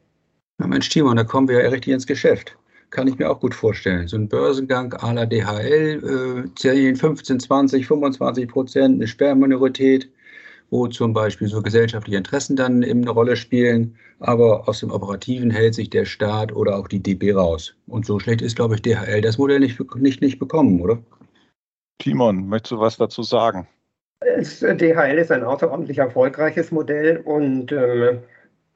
Ja, 0.59 0.67
Mensch, 0.67 0.89
Timon, 0.89 1.17
da 1.17 1.25
kommen 1.25 1.49
wir 1.49 1.63
ja 1.63 1.69
richtig 1.69 1.93
ins 1.93 2.07
Geschäft. 2.07 2.57
Kann 2.89 3.09
ich 3.09 3.19
mir 3.19 3.31
auch 3.31 3.41
gut 3.41 3.55
vorstellen. 3.55 4.09
So 4.09 4.17
ein 4.17 4.29
Börsengang 4.29 4.95
à 4.95 5.13
la 5.13 5.27
DHL, 5.27 6.47
äh, 6.47 6.55
zählen 6.55 6.97
15, 6.97 7.41
20, 7.41 7.87
25 7.87 8.49
Prozent, 8.49 8.95
eine 8.95 9.07
Sperrminorität, 9.07 10.11
wo 10.71 10.87
zum 10.87 11.13
Beispiel 11.13 11.49
so 11.49 11.61
gesellschaftliche 11.61 12.17
Interessen 12.17 12.57
dann 12.57 12.83
eben 12.83 13.03
eine 13.03 13.11
Rolle 13.11 13.37
spielen. 13.37 13.97
Aber 14.19 14.67
aus 14.67 14.81
dem 14.81 14.91
Operativen 14.91 15.51
hält 15.51 15.75
sich 15.75 15.91
der 15.91 16.07
Staat 16.07 16.53
oder 16.53 16.79
auch 16.79 16.89
die 16.89 17.03
DB 17.03 17.33
raus. 17.33 17.75
Und 17.87 18.07
so 18.07 18.19
schlecht 18.19 18.41
ist, 18.41 18.57
glaube 18.57 18.77
ich, 18.77 18.83
DHL 18.83 19.21
das 19.21 19.37
Modell 19.37 19.61
nicht, 19.61 19.79
nicht, 19.97 20.23
nicht 20.23 20.39
bekommen, 20.39 20.81
oder? 20.81 20.99
Timon, 21.99 22.49
möchtest 22.49 22.73
du 22.73 22.81
was 22.81 22.97
dazu 22.97 23.23
sagen? 23.23 23.69
Es, 24.21 24.61
DHL 24.61 25.19
ist 25.19 25.31
ein 25.31 25.45
außerordentlich 25.45 25.99
erfolgreiches 25.99 26.71
Modell 26.71 27.19
und 27.19 27.73
ähm, 27.73 28.21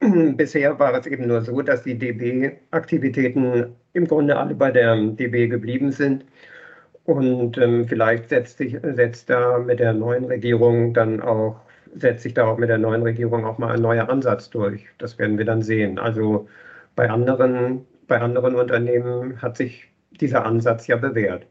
Bisher 0.35 0.79
war 0.79 0.93
es 0.95 1.05
eben 1.05 1.27
nur 1.27 1.41
so, 1.43 1.61
dass 1.61 1.83
die 1.83 1.97
DB-Aktivitäten 1.97 3.75
im 3.93 4.07
Grunde 4.07 4.35
alle 4.37 4.55
bei 4.55 4.71
der 4.71 4.95
DB 4.95 5.47
geblieben 5.47 5.91
sind. 5.91 6.25
Und 7.05 7.57
ähm, 7.57 7.87
vielleicht 7.87 8.29
setzt 8.29 8.57
sich 8.57 8.77
setzt 8.81 9.29
da 9.29 9.59
mit 9.59 9.79
der 9.79 9.93
neuen 9.93 10.25
Regierung 10.25 10.93
dann 10.93 11.21
auch, 11.21 11.61
setzt 11.95 12.23
sich 12.23 12.33
da 12.33 12.45
auch 12.47 12.57
mit 12.57 12.69
der 12.69 12.77
neuen 12.79 13.03
Regierung 13.03 13.45
auch 13.45 13.57
mal 13.59 13.75
ein 13.75 13.81
neuer 13.81 14.09
Ansatz 14.09 14.49
durch. 14.49 14.87
Das 14.97 15.19
werden 15.19 15.37
wir 15.37 15.45
dann 15.45 15.61
sehen. 15.61 15.99
Also 15.99 16.47
bei 16.95 17.09
anderen, 17.09 17.85
bei 18.07 18.19
anderen 18.21 18.55
Unternehmen 18.55 19.41
hat 19.41 19.57
sich 19.57 19.91
dieser 20.11 20.45
Ansatz 20.45 20.87
ja 20.87 20.97
bewährt. 20.97 21.47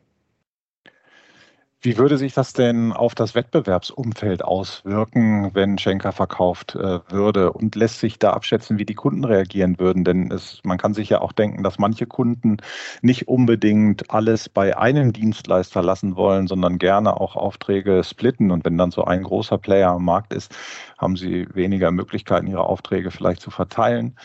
Wie 1.82 1.96
würde 1.96 2.18
sich 2.18 2.34
das 2.34 2.52
denn 2.52 2.92
auf 2.92 3.14
das 3.14 3.34
Wettbewerbsumfeld 3.34 4.44
auswirken, 4.44 5.54
wenn 5.54 5.78
Schenker 5.78 6.12
verkauft 6.12 6.74
äh, 6.74 7.00
würde? 7.10 7.54
Und 7.54 7.74
lässt 7.74 8.00
sich 8.00 8.18
da 8.18 8.34
abschätzen, 8.34 8.78
wie 8.78 8.84
die 8.84 8.94
Kunden 8.94 9.24
reagieren 9.24 9.78
würden? 9.78 10.04
Denn 10.04 10.30
es, 10.30 10.60
man 10.62 10.76
kann 10.76 10.92
sich 10.92 11.08
ja 11.08 11.22
auch 11.22 11.32
denken, 11.32 11.62
dass 11.62 11.78
manche 11.78 12.04
Kunden 12.04 12.58
nicht 13.00 13.28
unbedingt 13.28 14.10
alles 14.10 14.50
bei 14.50 14.76
einem 14.76 15.14
Dienstleister 15.14 15.82
lassen 15.82 16.16
wollen, 16.16 16.48
sondern 16.48 16.76
gerne 16.76 17.18
auch 17.18 17.34
Aufträge 17.34 18.04
splitten. 18.04 18.50
Und 18.50 18.66
wenn 18.66 18.76
dann 18.76 18.90
so 18.90 19.04
ein 19.04 19.22
großer 19.22 19.56
Player 19.56 19.92
am 19.92 20.04
Markt 20.04 20.34
ist, 20.34 20.54
haben 20.98 21.16
sie 21.16 21.48
weniger 21.54 21.90
Möglichkeiten, 21.92 22.46
ihre 22.46 22.64
Aufträge 22.64 23.10
vielleicht 23.10 23.40
zu 23.40 23.50
verteilen. 23.50 24.18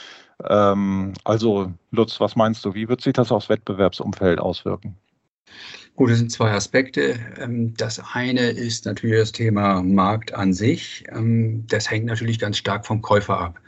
Ähm, 0.44 1.14
also 1.24 1.72
Lutz, 1.92 2.20
was 2.20 2.36
meinst 2.36 2.66
du, 2.66 2.74
wie 2.74 2.90
wird 2.90 3.00
sich 3.00 3.14
das 3.14 3.32
aufs 3.32 3.48
Wettbewerbsumfeld 3.48 4.40
auswirken? 4.40 4.98
Gut, 5.96 6.10
es 6.10 6.18
sind 6.18 6.30
zwei 6.30 6.52
Aspekte. 6.52 7.18
Ähm, 7.40 7.74
das 7.78 8.02
eine 8.14 8.50
ist 8.50 8.86
natürlich 8.86 9.18
das 9.18 9.32
Thema 9.32 9.82
Markt 9.82 10.34
an 10.34 10.54
sich. 10.54 11.06
Ähm, 11.10 11.64
das 11.68 11.90
hängt 11.90 12.06
natürlich 12.06 12.38
ganz 12.38 12.58
stark 12.58 12.86
vom 12.86 13.02
Käufer 13.02 13.40
ab. 13.40 13.62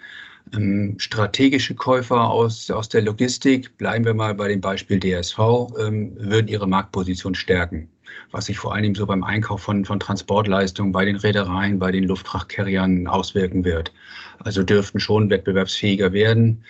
Ähm, 0.53 0.95
strategische 0.97 1.73
Käufer 1.73 2.29
aus, 2.29 2.69
aus 2.69 2.89
der 2.89 3.03
Logistik, 3.03 3.77
bleiben 3.77 4.03
wir 4.03 4.13
mal 4.13 4.35
bei 4.35 4.49
dem 4.49 4.59
Beispiel 4.59 4.99
DSV, 4.99 5.37
würden 5.37 6.47
ihre 6.49 6.67
Marktposition 6.67 7.33
stärken. 7.33 7.87
Was 8.31 8.47
sich 8.47 8.57
vor 8.57 8.75
allem 8.75 8.93
so 8.93 9.05
beim 9.05 9.23
Einkauf 9.23 9.61
von, 9.61 9.85
von 9.85 9.99
Transportleistungen 9.99 10.91
bei 10.91 11.05
den 11.05 11.15
Reedereien, 11.15 11.79
bei 11.79 11.93
den 11.93 12.03
Luftfrachtcarriern 12.03 13.07
auswirken 13.07 13.63
wird. 13.63 13.93
Also 14.39 14.63
dürften 14.63 14.99
schon 14.99 15.29
wettbewerbsfähiger 15.29 16.11
werden 16.11 16.61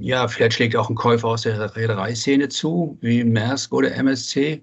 ja, 0.00 0.28
vielleicht 0.28 0.54
schlägt 0.54 0.76
auch 0.76 0.90
ein 0.90 0.94
Käufer 0.94 1.28
aus 1.28 1.42
der 1.42 1.76
Reedereiszene 1.76 2.48
zu, 2.48 2.98
wie 3.00 3.24
Maersk 3.24 3.72
oder 3.72 3.94
MSC, 3.94 4.62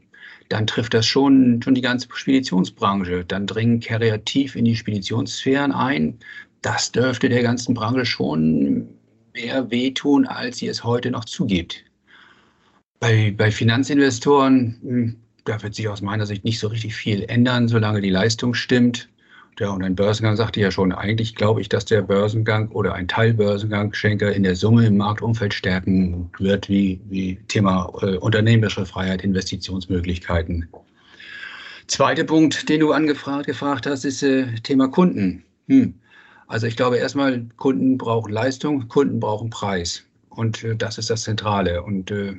dann 0.49 0.67
trifft 0.67 0.93
das 0.93 1.05
schon, 1.05 1.61
schon 1.61 1.75
die 1.75 1.81
ganze 1.81 2.07
Speditionsbranche. 2.11 3.25
Dann 3.25 3.47
dringen 3.47 3.79
kreativ 3.79 4.55
in 4.55 4.65
die 4.65 4.75
Speditionssphären 4.75 5.71
ein. 5.71 6.19
Das 6.61 6.91
dürfte 6.91 7.29
der 7.29 7.43
ganzen 7.43 7.73
Branche 7.73 8.05
schon 8.05 8.87
mehr 9.33 9.69
wehtun, 9.69 10.25
als 10.25 10.57
sie 10.57 10.67
es 10.67 10.83
heute 10.83 11.11
noch 11.11 11.25
zugibt. 11.25 11.83
Bei, 12.99 13.33
bei 13.37 13.51
Finanzinvestoren, 13.51 14.79
hm, 14.81 15.15
da 15.45 15.61
wird 15.61 15.75
sich 15.75 15.87
aus 15.87 16.01
meiner 16.01 16.25
Sicht 16.25 16.43
nicht 16.43 16.59
so 16.59 16.67
richtig 16.67 16.95
viel 16.95 17.23
ändern, 17.23 17.67
solange 17.67 18.01
die 18.01 18.09
Leistung 18.09 18.53
stimmt. 18.53 19.09
Ja, 19.59 19.71
und 19.71 19.83
ein 19.83 19.95
Börsengang 19.95 20.35
sagte 20.35 20.59
ja 20.59 20.69
schon, 20.69 20.91
eigentlich 20.91 21.33
glaube 21.33 21.61
ich, 21.61 21.69
dass 21.69 21.85
der 21.85 22.03
Börsengang 22.03 22.69
oder 22.69 22.93
ein 22.93 23.07
Teilbörsengang 23.07 23.91
Schenker 23.91 24.31
in 24.31 24.43
der 24.43 24.55
Summe 24.55 24.85
im 24.85 24.97
Marktumfeld 24.97 25.53
stärken 25.53 26.29
wird, 26.37 26.69
wie, 26.69 27.01
wie 27.09 27.39
Thema 27.47 27.91
äh, 28.01 28.17
unternehmerische 28.17 28.85
Freiheit, 28.85 29.23
Investitionsmöglichkeiten. 29.23 30.69
Zweiter 31.87 32.23
Punkt, 32.23 32.69
den 32.69 32.81
du 32.81 32.91
angefragt 32.91 33.47
gefragt 33.47 33.87
hast, 33.87 34.05
ist 34.05 34.21
äh, 34.21 34.45
Thema 34.61 34.89
Kunden. 34.89 35.43
Hm. 35.67 35.95
Also 36.45 36.67
ich 36.67 36.75
glaube 36.75 36.97
erstmal, 36.97 37.45
Kunden 37.57 37.97
brauchen 37.97 38.31
Leistung, 38.31 38.87
Kunden 38.87 39.19
brauchen 39.19 39.49
Preis. 39.49 40.06
Und 40.37 40.63
äh, 40.63 40.75
das 40.75 40.99
ist 40.99 41.09
das 41.09 41.23
Zentrale. 41.23 41.81
Und 41.81 42.11
äh, 42.11 42.35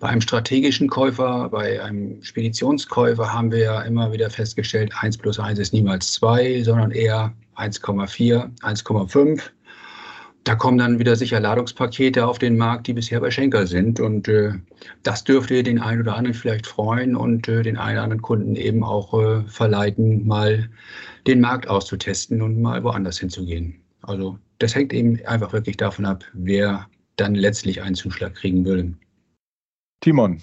bei 0.00 0.08
einem 0.08 0.22
strategischen 0.22 0.88
Käufer, 0.88 1.50
bei 1.50 1.82
einem 1.82 2.22
Speditionskäufer 2.22 3.32
haben 3.32 3.52
wir 3.52 3.58
ja 3.58 3.82
immer 3.82 4.12
wieder 4.12 4.30
festgestellt, 4.30 4.92
1 4.98 5.18
plus 5.18 5.38
1 5.38 5.58
ist 5.58 5.74
niemals 5.74 6.12
2, 6.14 6.62
sondern 6.62 6.90
eher 6.90 7.34
1,4, 7.56 8.50
1,5. 8.60 9.42
Da 10.44 10.54
kommen 10.54 10.78
dann 10.78 10.98
wieder 10.98 11.16
sicher 11.16 11.38
Ladungspakete 11.38 12.26
auf 12.26 12.38
den 12.38 12.56
Markt, 12.56 12.86
die 12.86 12.94
bisher 12.94 13.20
bei 13.20 13.30
Schenker 13.30 13.66
sind. 13.66 14.00
Und 14.00 14.26
äh, 14.26 14.52
das 15.02 15.24
dürfte 15.24 15.62
den 15.62 15.78
einen 15.78 16.00
oder 16.00 16.16
anderen 16.16 16.34
vielleicht 16.34 16.66
freuen 16.66 17.14
und 17.14 17.46
äh, 17.48 17.62
den 17.62 17.76
einen 17.76 17.96
oder 17.96 18.04
anderen 18.04 18.22
Kunden 18.22 18.56
eben 18.56 18.82
auch 18.82 19.12
äh, 19.20 19.42
verleiten, 19.48 20.26
mal 20.26 20.70
den 21.26 21.40
Markt 21.40 21.68
auszutesten 21.68 22.40
und 22.40 22.60
mal 22.60 22.82
woanders 22.84 23.18
hinzugehen. 23.18 23.74
Also 24.00 24.38
das 24.58 24.74
hängt 24.74 24.94
eben 24.94 25.18
einfach 25.26 25.52
wirklich 25.52 25.76
davon 25.76 26.06
ab, 26.06 26.24
wer 26.32 26.86
dann 27.16 27.34
letztlich 27.34 27.82
einen 27.82 27.94
Zuschlag 27.94 28.34
kriegen 28.34 28.64
würde. 28.64 28.94
Timon. 30.00 30.42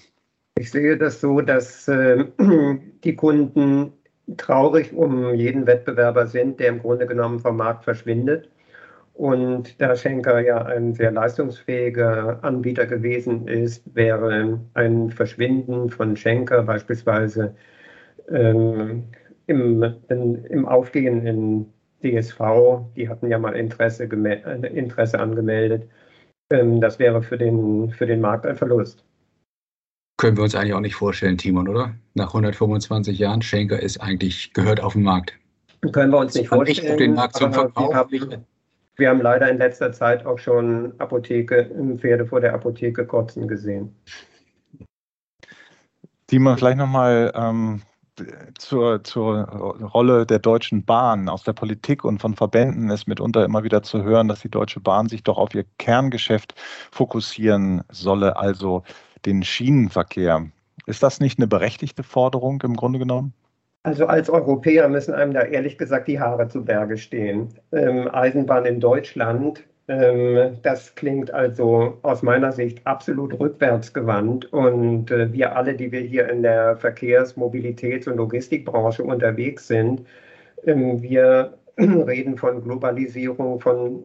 Ich 0.58 0.72
sehe 0.72 0.98
das 0.98 1.22
so, 1.22 1.42
dass 1.42 1.88
äh, 1.88 2.26
die 3.04 3.16
Kunden 3.16 3.94
traurig 4.38 4.94
um 4.94 5.34
jeden 5.34 5.66
Wettbewerber 5.68 6.28
sind, 6.28 6.60
der 6.60 6.70
im 6.70 6.80
Grunde 6.80 7.08
genommen 7.08 7.40
vom 7.40 7.58
Markt 7.58 7.84
verschwindet. 7.84 8.50
Und 9.14 9.80
da 9.82 9.96
Schenker 9.96 10.40
ja 10.40 10.64
ein 10.64 10.94
sehr 10.94 11.12
leistungsfähiger 11.12 12.44
Anbieter 12.44 12.86
gewesen 12.86 13.48
ist, 13.48 13.84
wäre 13.94 14.60
ein 14.74 15.12
Verschwinden 15.12 15.90
von 15.90 16.16
Schenker 16.16 16.64
beispielsweise 16.64 17.56
ähm, 18.30 19.04
im, 19.48 19.96
in, 20.10 20.46
im 20.46 20.66
Aufgehen 20.66 21.26
in 21.26 21.66
DSV, 22.04 22.40
die 22.96 23.10
hatten 23.10 23.28
ja 23.28 23.38
mal 23.38 23.56
Interesse, 23.56 24.06
Interesse 24.06 25.20
angemeldet, 25.20 25.88
das 26.52 27.00
wäre 27.00 27.24
für 27.24 27.38
den, 27.38 27.92
für 27.92 28.06
den 28.06 28.22
Markt 28.22 28.46
ein 28.46 28.56
Verlust. 28.56 29.04
Können 30.18 30.38
wir 30.38 30.44
uns 30.44 30.54
eigentlich 30.54 30.74
auch 30.74 30.82
nicht 30.82 30.96
vorstellen, 30.96 31.38
Timon, 31.38 31.68
oder? 31.68 31.96
Nach 32.14 32.28
125 32.28 33.18
Jahren, 33.18 33.42
Schenker 33.42 33.80
ist 33.80 34.00
eigentlich, 34.00 34.54
gehört 34.54 34.80
auf 34.80 34.94
den 34.94 35.04
Markt. 35.04 35.34
Können 35.92 36.12
wir 36.12 36.20
uns 36.20 36.36
nicht 36.36 36.50
vorstellen. 36.50 36.84
Nicht 36.84 36.92
auf 36.92 36.98
den 36.98 37.14
Markt 37.16 37.36
zum 37.38 37.54
Verkauf. 37.54 38.12
Wir 38.12 38.22
haben, 38.22 38.46
wir 38.98 39.10
haben 39.10 39.22
leider 39.22 39.50
in 39.50 39.58
letzter 39.58 39.92
Zeit 39.92 40.26
auch 40.26 40.38
schon 40.38 40.94
Apotheke, 41.00 41.72
Pferde 41.98 42.26
vor 42.26 42.40
der 42.40 42.54
Apotheke 42.54 43.06
kotzen 43.06 43.48
gesehen. 43.48 43.96
Timon, 46.28 46.58
vielleicht 46.58 46.78
nochmal 46.78 47.32
ähm, 47.36 47.82
zur, 48.58 49.04
zur 49.04 49.38
Rolle 49.94 50.26
der 50.26 50.40
Deutschen 50.40 50.84
Bahn 50.86 51.30
aus 51.30 51.44
der 51.44 51.54
Politik 51.54 52.04
und 52.04 52.20
von 52.20 52.36
Verbänden 52.36 52.90
ist 52.90 53.08
mitunter 53.08 53.46
immer 53.46 53.64
wieder 53.64 53.84
zu 53.84 54.04
hören, 54.04 54.28
dass 54.28 54.42
die 54.42 54.50
Deutsche 54.50 54.80
Bahn 54.80 55.08
sich 55.08 55.24
doch 55.24 55.38
auf 55.38 55.54
ihr 55.56 55.66
Kerngeschäft 55.78 56.54
fokussieren 56.92 57.84
solle, 57.90 58.38
also 58.38 58.84
den 59.26 59.44
Schienenverkehr. 59.44 60.48
Ist 60.86 61.04
das 61.04 61.20
nicht 61.20 61.40
eine 61.40 61.48
berechtigte 61.48 62.04
Forderung 62.04 62.62
im 62.64 62.76
Grunde 62.76 63.00
genommen? 63.00 63.34
Also 63.84 64.06
als 64.06 64.30
Europäer 64.30 64.88
müssen 64.90 65.14
einem 65.14 65.34
da 65.34 65.42
ehrlich 65.42 65.78
gesagt 65.78 66.08
die 66.08 66.20
Haare 66.20 66.48
zu 66.48 66.64
Berge 66.64 66.98
stehen. 66.98 67.50
Ähm, 67.72 68.08
Eisenbahn 68.12 68.66
in 68.66 68.80
Deutschland, 68.80 69.64
das 70.64 70.96
klingt 70.96 71.34
also 71.34 71.98
aus 72.02 72.24
meiner 72.24 72.52
Sicht 72.52 72.86
absolut 72.88 73.38
rückwärtsgewandt. 73.40 74.52
Und 74.54 75.12
äh, 75.12 75.32
wir 75.34 75.56
alle, 75.56 75.74
die 75.76 75.92
wir 75.92 76.02
hier 76.02 76.30
in 76.30 76.44
der 76.44 76.78
Verkehrs-, 76.78 77.36
Mobilitäts- 77.36 78.08
und 78.08 78.18
Logistikbranche 78.18 79.04
unterwegs 79.04 79.68
sind, 79.68 80.06
ähm, 80.66 81.02
wir 81.02 81.58
reden 81.78 82.38
von 82.38 82.64
Globalisierung, 82.64 83.60
von, 83.60 84.04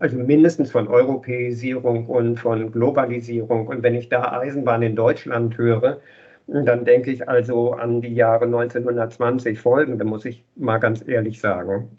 also 0.00 0.16
mindestens 0.16 0.70
von 0.72 0.88
Europäisierung 0.88 2.06
und 2.06 2.38
von 2.40 2.72
Globalisierung. 2.72 3.68
Und 3.68 3.82
wenn 3.82 3.94
ich 3.94 4.08
da 4.08 4.40
Eisenbahn 4.40 4.82
in 4.82 4.96
Deutschland 4.96 5.56
höre, 5.58 6.00
dann 6.48 6.84
denke 6.84 7.10
ich 7.12 7.28
also 7.28 7.72
an 7.72 8.00
die 8.00 8.14
Jahre 8.14 8.46
1920 8.46 9.58
folgende, 9.58 10.04
muss 10.04 10.24
ich 10.24 10.44
mal 10.56 10.78
ganz 10.78 11.06
ehrlich 11.06 11.40
sagen. 11.40 11.90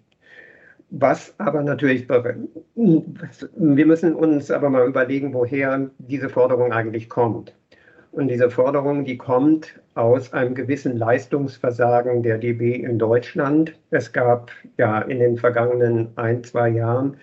Was 0.89 1.34
aber 1.38 1.63
natürlich, 1.63 2.08
wir 2.08 3.86
müssen 3.86 4.15
uns 4.15 4.50
aber 4.52 4.69
mal 4.69 4.88
überlegen, 4.88 5.34
woher 5.34 5.89
diese 5.97 6.30
Forderung 6.30 6.71
eigentlich 6.71 7.10
kommt. 7.10 7.54
Und 8.12 8.30
diese 8.30 8.50
Forderung, 8.50 9.04
die 9.04 9.17
kommt 9.17 9.80
aus 9.95 10.32
einem 10.34 10.56
gewissen 10.56 10.97
Leistungsversagen 10.97 12.23
der 12.23 12.38
DB 12.38 12.76
in 12.76 12.97
Deutschland. 12.97 13.73
Es 13.91 14.13
gab 14.13 14.52
ja 14.78 15.02
in 15.02 15.19
den 15.19 15.38
vergangenen 15.38 16.08
ein, 16.15 16.43
zwei 16.43 16.69
Jahren 16.69 17.17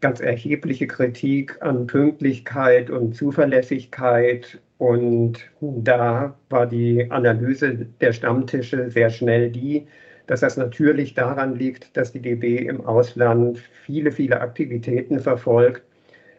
ganz 0.00 0.20
erhebliche 0.20 0.86
Kritik 0.86 1.56
an 1.60 1.86
Pünktlichkeit 1.86 2.90
und 2.90 3.14
Zuverlässigkeit. 3.14 4.58
Und 4.78 5.38
da 5.60 6.34
war 6.48 6.66
die 6.66 7.10
Analyse 7.10 7.86
der 8.00 8.12
Stammtische 8.12 8.90
sehr 8.90 9.10
schnell 9.10 9.50
die, 9.50 9.86
dass 10.26 10.40
das 10.40 10.56
natürlich 10.56 11.14
daran 11.14 11.56
liegt, 11.56 11.96
dass 11.96 12.12
die 12.12 12.20
DB 12.20 12.58
im 12.58 12.84
Ausland 12.86 13.58
viele, 13.84 14.12
viele 14.12 14.40
Aktivitäten 14.40 15.20
verfolgt, 15.20 15.82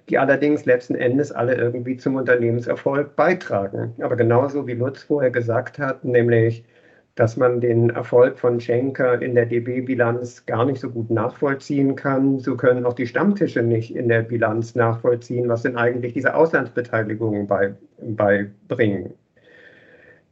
die 0.10 0.18
allerdings 0.18 0.66
letzten 0.66 0.96
Endes 0.96 1.32
alle 1.32 1.56
irgendwie 1.56 1.98
zum 1.98 2.16
Unternehmenserfolg 2.16 3.16
beitragen. 3.16 3.94
Aber 4.02 4.16
genauso 4.16 4.68
wie 4.68 4.74
Lutz 4.74 5.04
vorher 5.04 5.32
gesagt 5.32 5.80
hat, 5.80 6.04
nämlich, 6.04 6.66
dass 7.16 7.38
man 7.38 7.62
den 7.62 7.92
Erfolg 7.92 8.40
von 8.40 8.60
Schenker 8.60 9.22
in 9.22 9.36
der 9.36 9.46
DB-Bilanz 9.46 10.46
gar 10.46 10.66
nicht 10.66 10.82
so 10.82 10.90
gut 10.90 11.12
nachvollziehen 11.12 11.96
kann, 11.96 12.40
so 12.40 12.58
können 12.58 12.86
auch 12.86 12.94
die 12.94 13.06
Stammtische 13.06 13.62
nicht 13.62 13.96
in 13.96 14.10
der 14.10 14.24
Bilanz 14.24 14.76
nachvollziehen, 14.76 15.48
was 15.48 15.62
denn 15.62 15.78
eigentlich 15.78 16.14
diese 16.14 16.34
Auslandsbeteiligungen 16.34 17.48
bei, 17.48 17.76
beibringen. 18.00 19.14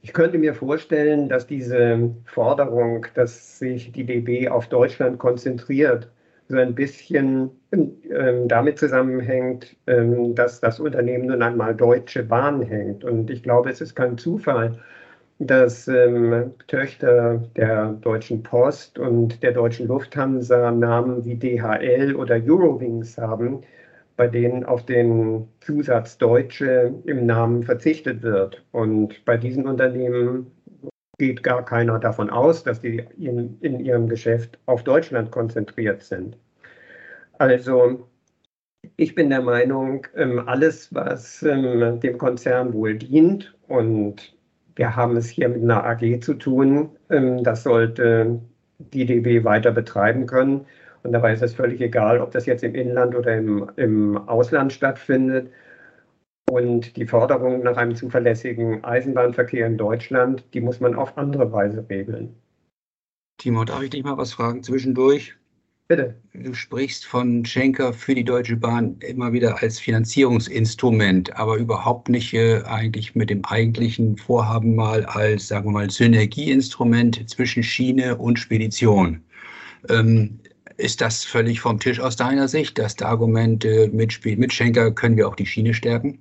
Ich 0.04 0.14
könnte 0.14 0.38
mir 0.40 0.56
vorstellen, 0.56 1.30
dass 1.30 1.46
diese 1.46 2.10
Forderung, 2.26 3.06
dass 3.14 3.60
sich 3.60 3.92
die 3.92 4.04
DB 4.04 4.50
auf 4.50 4.68
Deutschland 4.68 5.20
konzentriert, 5.20 6.10
so 6.48 6.58
ein 6.58 6.76
bisschen 6.76 7.52
ähm, 7.72 8.48
damit 8.48 8.80
zusammenhängt, 8.80 9.76
ähm, 9.88 10.36
dass 10.36 10.60
das 10.60 10.80
Unternehmen 10.80 11.28
nun 11.28 11.42
einmal 11.42 11.76
Deutsche 11.76 12.24
Bahn 12.24 12.62
hängt. 12.62 13.04
Und 13.04 13.30
ich 13.30 13.44
glaube, 13.44 13.70
es 13.70 13.80
ist 13.80 13.96
kein 13.96 14.18
Zufall, 14.18 14.80
dass 15.40 15.88
ähm, 15.88 16.52
Töchter 16.68 17.44
der 17.56 17.94
Deutschen 18.02 18.44
Post 18.44 19.00
und 19.00 19.42
der 19.44 19.54
Deutschen 19.54 19.88
Lufthansa 19.88 20.72
Namen 20.72 21.24
wie 21.26 21.36
DHL 21.36 22.16
oder 22.16 22.36
Eurowings 22.36 23.18
haben, 23.18 23.62
bei 24.22 24.28
denen 24.28 24.64
auf 24.64 24.86
den 24.86 25.48
Zusatz 25.62 26.20
Deutsche 26.20 26.94
im 27.06 27.26
Namen 27.26 27.64
verzichtet 27.64 28.22
wird. 28.22 28.64
Und 28.72 29.26
bei 29.26 29.36
diesen 29.36 29.66
Unternehmen 29.66 30.52
geht 31.18 31.42
gar 31.42 31.66
keiner 31.66 31.98
davon 31.98 32.30
aus, 32.30 32.62
dass 32.62 32.82
die 32.82 33.04
in, 33.18 33.58
in 33.62 33.80
ihrem 33.80 34.08
Geschäft 34.08 34.60
auf 34.68 34.84
Deutschland 34.84 35.32
konzentriert 35.32 36.04
sind. 36.04 36.38
Also 37.40 38.08
ich 38.96 39.16
bin 39.16 39.32
der 39.32 39.42
Meinung, 39.42 40.06
ähm, 40.16 40.38
alles, 40.48 40.94
was 40.94 41.42
ähm, 41.42 42.00
dem 42.00 42.20
Konzern 42.20 42.74
wohl 42.76 43.00
dient, 43.00 43.56
und 43.68 44.38
wir 44.76 44.96
haben 44.96 45.18
es 45.18 45.30
hier 45.30 45.50
mit 45.50 45.64
einer 45.64 45.84
AG 45.84 46.20
zu 46.22 46.36
tun, 46.36 46.92
ähm, 47.10 47.44
das 47.44 47.64
sollte 47.64 48.40
die 48.78 49.08
DB 49.08 49.44
weiter 49.44 49.72
betreiben 49.72 50.28
können. 50.28 50.68
Und 51.04 51.12
dabei 51.14 51.34
ist 51.34 51.42
es 51.42 51.54
völlig 51.54 51.82
egal, 51.82 52.20
ob 52.20 52.32
das 52.32 52.46
jetzt 52.46 52.64
im 52.64 52.76
Inland 52.76 53.16
oder 53.16 53.36
im, 53.38 53.70
im 53.76 54.18
Ausland 54.28 54.72
stattfindet. 54.72 55.52
Und 56.50 56.98
die 56.98 57.06
Forderung 57.06 57.64
nach 57.64 57.78
einem 57.78 57.96
zuverlässigen 57.96 58.84
Eisenbahnverkehr 58.84 59.66
in 59.66 59.78
Deutschland, 59.78 60.44
die 60.54 60.62
muss 60.62 60.80
man 60.80 60.96
auf 60.96 61.18
andere 61.18 61.52
Weise 61.52 61.86
regeln. 61.90 62.36
Timo, 63.38 63.64
darf 63.64 63.82
ich 63.82 63.90
dich 63.90 64.04
mal 64.04 64.18
was 64.18 64.34
fragen 64.34 64.62
zwischendurch? 64.62 65.36
Bitte. 65.88 66.16
Du 66.34 66.54
sprichst 66.54 67.06
von 67.06 67.44
Schenker 67.44 67.92
für 67.92 68.16
die 68.16 68.24
Deutsche 68.24 68.56
Bahn 68.56 68.96
immer 69.02 69.34
wieder 69.34 69.62
als 69.62 69.78
Finanzierungsinstrument, 69.78 71.36
aber 71.36 71.58
überhaupt 71.58 72.08
nicht 72.08 72.34
äh, 72.34 72.62
eigentlich 72.64 73.14
mit 73.14 73.30
dem 73.30 73.44
eigentlichen 73.44 74.16
Vorhaben 74.16 74.76
mal 74.76 75.04
als, 75.06 75.50
sagen 75.50 75.66
wir 75.66 75.72
mal, 75.72 75.90
Synergieinstrument 75.90 77.30
zwischen 77.30 77.62
Schiene 77.62 78.16
und 78.16 78.40
Spedition. 78.40 79.22
Ähm, 79.90 80.40
ist 80.82 81.02
das 81.02 81.24
völlig 81.24 81.62
vom 81.62 81.80
Tisch 81.80 82.00
aus 82.00 82.16
deiner 82.16 82.48
Sicht, 82.48 82.78
dass 82.78 82.96
das 82.96 83.08
Argument 83.08 83.64
äh, 83.66 83.90
mit, 83.92 84.20
mit 84.26 84.54
Schenker 84.54 84.92
können 84.92 85.18
wir 85.18 85.28
auch 85.28 85.36
die 85.36 85.46
Schiene 85.46 85.74
stärken? 85.74 86.20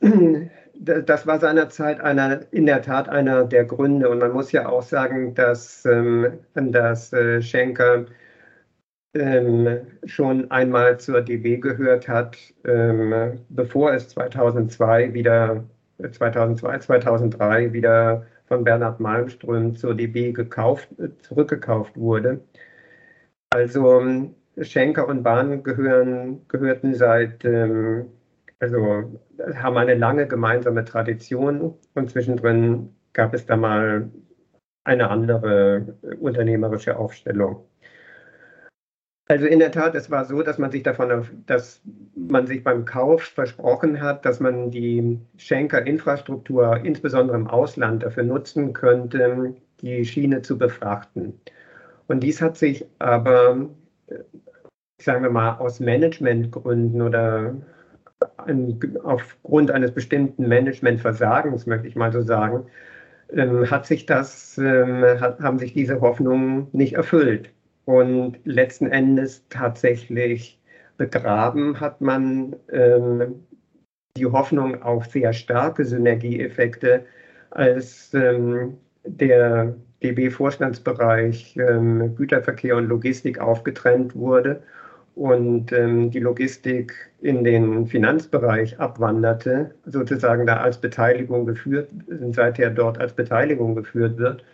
Das, 0.76 1.06
das 1.06 1.24
war 1.24 1.38
seinerzeit 1.38 2.00
einer, 2.00 2.40
in 2.50 2.66
der 2.66 2.82
Tat 2.82 3.08
einer 3.08 3.44
der 3.44 3.64
Gründe. 3.64 4.10
Und 4.10 4.18
man 4.18 4.32
muss 4.32 4.50
ja 4.50 4.68
auch 4.68 4.82
sagen, 4.82 5.32
dass, 5.34 5.84
ähm, 5.86 6.40
dass 6.54 7.12
äh, 7.12 7.40
Schenker 7.40 8.06
ähm, 9.14 9.86
schon 10.04 10.50
einmal 10.50 10.98
zur 10.98 11.22
DB 11.22 11.58
gehört 11.58 12.08
hat, 12.08 12.36
ähm, 12.64 13.38
bevor 13.50 13.94
es 13.94 14.08
2002 14.08 15.14
wieder, 15.14 15.62
2002, 16.10 16.78
2003 16.80 17.72
wieder 17.72 18.26
von 18.46 18.64
Bernhard 18.64 19.00
Malmström 19.00 19.76
zur 19.76 19.94
DB 19.94 20.32
gekauft, 20.32 20.88
zurückgekauft 21.20 21.96
wurde. 21.96 22.44
Also 23.50 24.32
Schenker 24.60 25.08
und 25.08 25.22
Bahn 25.22 25.62
gehören, 25.62 26.46
gehörten 26.48 26.94
seit 26.94 27.44
ähm, 27.44 28.06
also 28.60 29.20
haben 29.54 29.76
eine 29.76 29.94
lange 29.94 30.26
gemeinsame 30.26 30.84
Tradition 30.84 31.74
und 31.94 32.10
zwischendrin 32.10 32.94
gab 33.12 33.34
es 33.34 33.46
da 33.46 33.56
mal 33.56 34.10
eine 34.84 35.10
andere 35.10 35.96
unternehmerische 36.20 36.96
Aufstellung. 36.96 37.64
Also 39.26 39.46
in 39.46 39.58
der 39.58 39.72
Tat, 39.72 39.94
es 39.94 40.10
war 40.10 40.26
so, 40.26 40.42
dass 40.42 40.58
man 40.58 40.70
sich 40.70 40.82
davon, 40.82 41.26
dass 41.46 41.80
man 42.14 42.46
sich 42.46 42.62
beim 42.62 42.84
Kauf 42.84 43.22
versprochen 43.22 44.00
hat, 44.02 44.24
dass 44.26 44.38
man 44.38 44.70
die 44.70 45.18
Schenker-Infrastruktur 45.38 46.76
insbesondere 46.84 47.36
im 47.36 47.46
Ausland 47.46 48.02
dafür 48.02 48.24
nutzen 48.24 48.74
könnte, 48.74 49.54
die 49.80 50.04
Schiene 50.04 50.42
zu 50.42 50.58
befrachten. 50.58 51.40
Und 52.06 52.20
dies 52.22 52.42
hat 52.42 52.58
sich 52.58 52.84
aber, 52.98 53.70
sagen 55.00 55.22
wir 55.22 55.30
mal, 55.30 55.56
aus 55.56 55.80
Managementgründen 55.80 57.00
oder 57.00 57.54
aufgrund 59.04 59.70
eines 59.70 59.92
bestimmten 59.92 60.48
Managementversagens, 60.48 61.66
möchte 61.66 61.88
ich 61.88 61.96
mal 61.96 62.12
so 62.12 62.22
sagen, 62.22 62.66
ähm, 63.32 63.70
hat 63.70 63.86
sich 63.86 64.06
das, 64.06 64.58
ähm, 64.58 65.02
haben 65.20 65.58
sich 65.58 65.72
diese 65.72 66.00
Hoffnungen 66.00 66.68
nicht 66.72 66.94
erfüllt. 66.94 67.50
Und 67.84 68.38
letzten 68.44 68.86
Endes 68.86 69.46
tatsächlich 69.48 70.60
begraben 70.96 71.80
hat 71.80 72.00
man 72.00 72.56
ähm, 72.72 73.44
die 74.16 74.26
Hoffnung 74.26 74.82
auf 74.82 75.06
sehr 75.06 75.32
starke 75.32 75.84
Synergieeffekte, 75.84 77.04
als 77.50 78.10
der 79.04 79.74
DB-Vorstandsbereich 80.02 81.54
Güterverkehr 82.16 82.76
und 82.76 82.86
Logistik 82.86 83.38
aufgetrennt 83.38 84.14
wurde 84.14 84.62
und 85.14 85.72
ähm, 85.72 86.10
die 86.10 86.20
Logistik 86.20 86.92
in 87.20 87.44
den 87.44 87.86
Finanzbereich 87.86 88.78
abwanderte, 88.80 89.74
sozusagen 89.86 90.46
da 90.46 90.58
als 90.58 90.80
Beteiligung 90.80 91.46
geführt, 91.46 91.90
seither 92.32 92.70
dort 92.70 92.98
als 92.98 93.12
Beteiligung 93.12 93.74
geführt 93.74 94.18
wird 94.18 94.44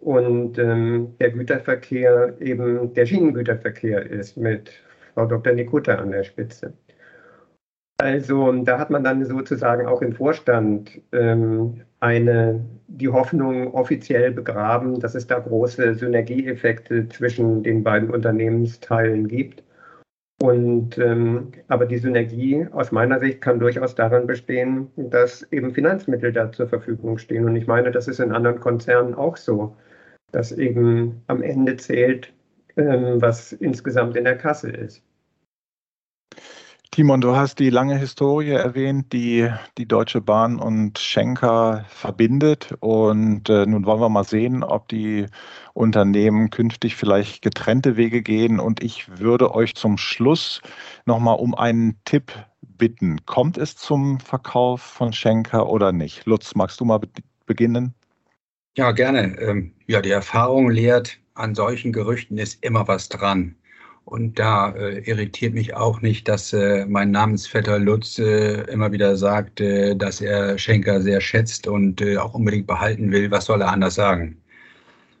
und 0.00 0.58
ähm, 0.58 1.14
der 1.20 1.30
Güterverkehr 1.30 2.34
eben 2.40 2.94
der 2.94 3.06
Schienengüterverkehr 3.06 4.10
ist 4.10 4.36
mit 4.36 4.70
Frau 5.14 5.26
Dr. 5.26 5.52
Nikutta 5.52 5.96
an 5.96 6.10
der 6.10 6.24
Spitze. 6.24 6.72
Also 7.98 8.50
da 8.52 8.78
hat 8.78 8.88
man 8.88 9.04
dann 9.04 9.22
sozusagen 9.26 9.86
auch 9.86 10.00
im 10.00 10.14
Vorstand 10.14 11.02
ähm, 11.12 11.82
eine, 12.00 12.64
die 12.88 13.10
Hoffnung 13.10 13.74
offiziell 13.74 14.30
begraben, 14.32 15.00
dass 15.00 15.14
es 15.14 15.26
da 15.26 15.38
große 15.38 15.94
Synergieeffekte 15.94 17.08
zwischen 17.10 17.62
den 17.62 17.84
beiden 17.84 18.08
Unternehmensteilen 18.10 19.28
gibt. 19.28 19.62
Und 20.42 20.96
ähm, 20.96 21.52
aber 21.68 21.84
die 21.84 21.98
Synergie 21.98 22.66
aus 22.72 22.90
meiner 22.90 23.20
Sicht 23.20 23.42
kann 23.42 23.60
durchaus 23.60 23.94
daran 23.94 24.26
bestehen, 24.26 24.90
dass 24.96 25.42
eben 25.52 25.74
Finanzmittel 25.74 26.32
da 26.32 26.50
zur 26.50 26.68
Verfügung 26.68 27.18
stehen. 27.18 27.44
Und 27.44 27.56
ich 27.56 27.66
meine, 27.66 27.90
das 27.90 28.08
ist 28.08 28.20
in 28.20 28.32
anderen 28.32 28.60
Konzernen 28.60 29.12
auch 29.12 29.36
so, 29.36 29.76
dass 30.32 30.52
eben 30.52 31.22
am 31.26 31.42
Ende 31.42 31.76
zählt, 31.76 32.32
ähm, 32.76 33.20
was 33.20 33.52
insgesamt 33.52 34.16
in 34.16 34.24
der 34.24 34.36
Kasse 34.36 34.70
ist. 34.70 35.02
Timon, 36.92 37.20
du 37.20 37.36
hast 37.36 37.60
die 37.60 37.70
lange 37.70 37.96
Historie 37.96 38.50
erwähnt, 38.50 39.12
die 39.12 39.48
die 39.78 39.86
Deutsche 39.86 40.20
Bahn 40.20 40.58
und 40.58 40.98
Schenker 40.98 41.84
verbindet. 41.88 42.74
Und 42.80 43.48
äh, 43.48 43.64
nun 43.64 43.86
wollen 43.86 44.00
wir 44.00 44.08
mal 44.08 44.24
sehen, 44.24 44.64
ob 44.64 44.88
die 44.88 45.26
Unternehmen 45.72 46.50
künftig 46.50 46.96
vielleicht 46.96 47.42
getrennte 47.42 47.96
Wege 47.96 48.22
gehen. 48.22 48.58
Und 48.58 48.82
ich 48.82 49.20
würde 49.20 49.54
euch 49.54 49.76
zum 49.76 49.98
Schluss 49.98 50.62
nochmal 51.06 51.36
um 51.36 51.54
einen 51.54 51.96
Tipp 52.04 52.32
bitten. 52.60 53.24
Kommt 53.24 53.56
es 53.56 53.76
zum 53.76 54.18
Verkauf 54.18 54.82
von 54.82 55.12
Schenker 55.12 55.68
oder 55.68 55.92
nicht? 55.92 56.26
Lutz, 56.26 56.56
magst 56.56 56.80
du 56.80 56.84
mal 56.84 56.98
be 56.98 57.08
beginnen? 57.46 57.94
Ja, 58.76 58.92
gerne. 58.92 59.36
Ähm, 59.40 59.72
ja, 59.86 60.00
die 60.00 60.10
Erfahrung 60.10 60.70
lehrt, 60.70 61.18
an 61.34 61.54
solchen 61.54 61.92
Gerüchten 61.92 62.38
ist 62.38 62.62
immer 62.64 62.86
was 62.88 63.08
dran. 63.08 63.56
Und 64.04 64.38
da 64.38 64.70
äh, 64.72 64.98
irritiert 65.00 65.54
mich 65.54 65.74
auch 65.74 66.00
nicht, 66.00 66.28
dass 66.28 66.52
äh, 66.52 66.86
mein 66.86 67.10
Namensvetter 67.10 67.78
Lutz 67.78 68.18
äh, 68.18 68.62
immer 68.70 68.90
wieder 68.92 69.16
sagt, 69.16 69.60
äh, 69.60 69.94
dass 69.96 70.20
er 70.20 70.58
Schenker 70.58 71.00
sehr 71.02 71.20
schätzt 71.20 71.66
und 71.68 72.00
äh, 72.00 72.16
auch 72.16 72.34
unbedingt 72.34 72.66
behalten 72.66 73.12
will. 73.12 73.30
Was 73.30 73.46
soll 73.46 73.60
er 73.62 73.68
anders 73.72 73.94
sagen? 73.96 74.40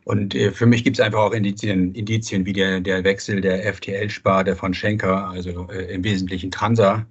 Und 0.04 0.34
äh, 0.34 0.52
für 0.52 0.66
mich 0.66 0.84
gibt 0.84 0.98
es 0.98 1.04
einfach 1.04 1.20
auch 1.20 1.32
Indizien, 1.32 1.94
Indizien 1.94 2.46
wie 2.46 2.52
der, 2.52 2.80
der 2.80 3.04
Wechsel 3.04 3.40
der 3.40 3.72
FTL-Sparte 3.74 4.56
von 4.56 4.74
Schenker, 4.74 5.28
also 5.30 5.68
im 5.70 6.04
Wesentlichen 6.04 6.50
Transa, 6.50 7.06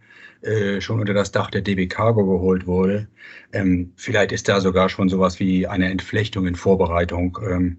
schon 0.79 1.01
unter 1.01 1.13
das 1.13 1.31
Dach 1.31 1.51
der 1.51 1.61
DB 1.61 1.87
Cargo 1.87 2.25
geholt 2.25 2.65
wurde. 2.65 3.07
Ähm, 3.51 3.91
vielleicht 3.97 4.31
ist 4.31 4.47
da 4.47 4.61
sogar 4.61 4.87
schon 4.87 5.09
sowas 5.09 5.39
wie 5.39 5.67
eine 5.67 5.89
Entflechtung 5.89 6.47
in 6.47 6.55
Vorbereitung 6.55 7.37
ähm, 7.49 7.77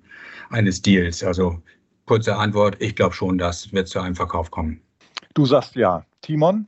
eines 0.50 0.82
Deals. 0.82 1.24
Also 1.24 1.62
Kurze 2.10 2.34
Antwort, 2.34 2.76
ich 2.80 2.96
glaube 2.96 3.14
schon, 3.14 3.38
das 3.38 3.72
wird 3.72 3.86
zu 3.86 4.00
einem 4.00 4.16
Verkauf 4.16 4.50
kommen. 4.50 4.80
Du 5.34 5.46
sagst 5.46 5.76
ja. 5.76 6.04
Timon? 6.22 6.66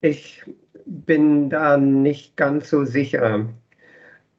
Ich 0.00 0.42
bin 0.84 1.48
da 1.48 1.76
nicht 1.76 2.36
ganz 2.36 2.70
so 2.70 2.84
sicher, 2.84 3.46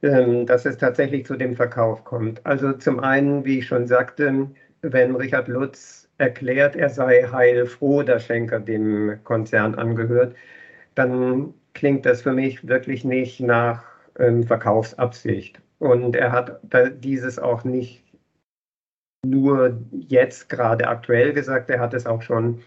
ähm, 0.02 0.44
dass 0.44 0.66
es 0.66 0.76
tatsächlich 0.76 1.24
zu 1.24 1.36
dem 1.36 1.56
Verkauf 1.56 2.04
kommt. 2.04 2.44
Also 2.44 2.74
zum 2.74 3.00
einen, 3.00 3.46
wie 3.46 3.60
ich 3.60 3.66
schon 3.66 3.86
sagte, 3.86 4.50
wenn 4.82 5.16
Richard 5.16 5.48
Lutz 5.48 6.05
erklärt, 6.18 6.76
er 6.76 6.88
sei 6.90 7.24
heilfroh, 7.30 8.02
dass 8.02 8.24
Schenker 8.24 8.60
dem 8.60 9.18
Konzern 9.24 9.74
angehört, 9.74 10.34
dann 10.94 11.54
klingt 11.74 12.06
das 12.06 12.22
für 12.22 12.32
mich 12.32 12.66
wirklich 12.66 13.04
nicht 13.04 13.40
nach 13.40 13.84
ähm, 14.18 14.44
Verkaufsabsicht. 14.44 15.60
Und 15.78 16.16
er 16.16 16.32
hat 16.32 16.60
dieses 17.02 17.38
auch 17.38 17.64
nicht 17.64 18.02
nur 19.26 19.78
jetzt 19.90 20.48
gerade 20.48 20.88
aktuell 20.88 21.32
gesagt. 21.32 21.68
Er 21.70 21.80
hat 21.80 21.92
es 21.94 22.06
auch 22.06 22.22
schon 22.22 22.62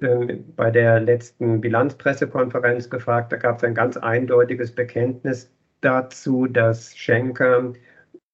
äh, 0.00 0.36
bei 0.56 0.70
der 0.70 1.00
letzten 1.00 1.60
Bilanzpressekonferenz 1.60 2.90
gefragt. 2.90 3.32
Da 3.32 3.36
gab 3.36 3.58
es 3.58 3.64
ein 3.64 3.74
ganz 3.74 3.96
eindeutiges 3.96 4.74
Bekenntnis 4.74 5.50
dazu, 5.80 6.46
dass 6.46 6.96
Schenker 6.96 7.72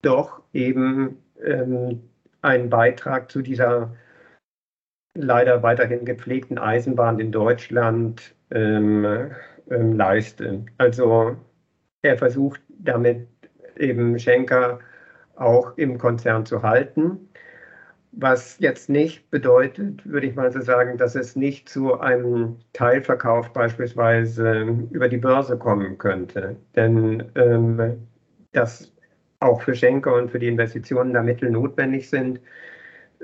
doch 0.02 0.42
eben 0.52 1.22
ähm, 1.44 2.02
einen 2.40 2.70
Beitrag 2.70 3.30
zu 3.30 3.42
dieser 3.42 3.94
leider 5.14 5.62
weiterhin 5.62 6.04
gepflegten 6.04 6.58
Eisenbahn 6.58 7.18
in 7.20 7.32
Deutschland 7.32 8.34
ähm, 8.50 9.30
ähm, 9.70 9.92
leiste. 9.96 10.64
Also 10.78 11.36
er 12.02 12.18
versucht 12.18 12.60
damit 12.68 13.28
eben 13.76 14.18
Schenker 14.18 14.80
auch 15.36 15.76
im 15.76 15.98
Konzern 15.98 16.46
zu 16.46 16.62
halten. 16.62 17.28
Was 18.12 18.58
jetzt 18.58 18.90
nicht 18.90 19.30
bedeutet, 19.30 20.06
würde 20.06 20.26
ich 20.26 20.34
mal 20.34 20.52
so 20.52 20.60
sagen, 20.60 20.98
dass 20.98 21.14
es 21.14 21.34
nicht 21.34 21.68
zu 21.68 21.98
einem 21.98 22.58
Teilverkauf 22.74 23.52
beispielsweise 23.54 24.66
über 24.90 25.08
die 25.08 25.16
Börse 25.16 25.56
kommen 25.56 25.96
könnte. 25.96 26.56
Denn 26.76 27.24
ähm, 27.34 28.06
dass 28.52 28.92
auch 29.40 29.62
für 29.62 29.74
Schenker 29.74 30.14
und 30.14 30.30
für 30.30 30.38
die 30.38 30.48
Investitionen 30.48 31.14
da 31.14 31.22
Mittel 31.22 31.50
notwendig 31.50 32.10
sind, 32.10 32.40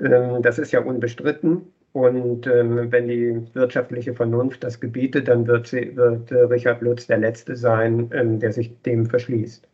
ähm, 0.01 0.41
das 0.41 0.57
ist 0.59 0.71
ja 0.71 0.81
unbestritten. 0.81 1.71
Und 1.93 2.45
ähm, 2.45 2.91
wenn 2.91 3.07
die 3.07 3.41
wirtschaftliche 3.53 4.13
Vernunft 4.13 4.63
das 4.63 4.79
gebietet, 4.79 5.27
dann 5.27 5.47
wird, 5.47 5.67
sie, 5.67 5.95
wird 5.95 6.31
äh, 6.31 6.41
Richard 6.41 6.81
Lutz 6.81 7.07
der 7.07 7.17
Letzte 7.17 7.55
sein, 7.55 8.09
ähm, 8.13 8.39
der 8.39 8.53
sich 8.53 8.79
dem 8.83 9.07
verschließt. 9.07 9.67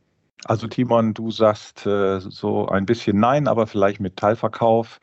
Also 0.45 0.67
Timon, 0.67 1.13
du 1.13 1.31
sagst 1.31 1.85
äh, 1.85 2.19
so 2.19 2.67
ein 2.67 2.85
bisschen 2.85 3.19
nein, 3.19 3.47
aber 3.47 3.67
vielleicht 3.67 3.99
mit 3.99 4.15
Teilverkauf. 4.15 4.99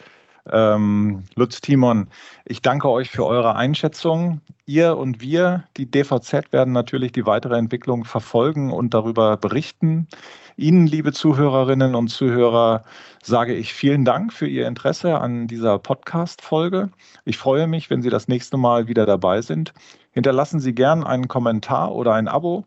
Ähm, 0.51 1.25
Lutz 1.37 1.61
Timon, 1.61 2.09
ich 2.45 2.63
danke 2.63 2.89
euch 2.89 3.11
für 3.11 3.27
eure 3.27 3.57
Einschätzung. 3.57 4.41
Ihr 4.67 4.97
und 4.97 5.21
wir, 5.21 5.65
die 5.77 5.91
DVZ, 5.91 6.53
werden 6.53 6.73
natürlich 6.73 7.13
die 7.13 7.27
weitere 7.27 7.57
Entwicklung 7.57 8.05
verfolgen 8.05 8.73
und 8.73 8.95
darüber 8.95 9.37
berichten. 9.37 10.09
Ihnen, 10.57 10.87
liebe 10.87 11.13
Zuhörerinnen 11.13 11.95
und 11.95 12.09
Zuhörer, 12.09 12.85
sage 13.23 13.55
ich 13.55 13.73
vielen 13.73 14.05
Dank 14.05 14.33
für 14.33 14.47
Ihr 14.47 14.67
Interesse 14.67 15.19
an 15.19 15.47
dieser 15.47 15.79
Podcast-Folge. 15.79 16.91
Ich 17.25 17.39
freue 17.39 17.67
mich, 17.67 17.89
wenn 17.89 18.03
Sie 18.03 18.11
das 18.11 18.29
nächste 18.29 18.57
Mal 18.57 18.87
wieder 18.87 19.07
dabei 19.07 19.41
sind. 19.41 19.73
Hinterlassen 20.11 20.61
Sie 20.61 20.75
gern 20.75 21.05
einen 21.05 21.29
Kommentar 21.29 21.95
oder 21.95 22.15
ein 22.15 22.29
Abo. 22.29 22.65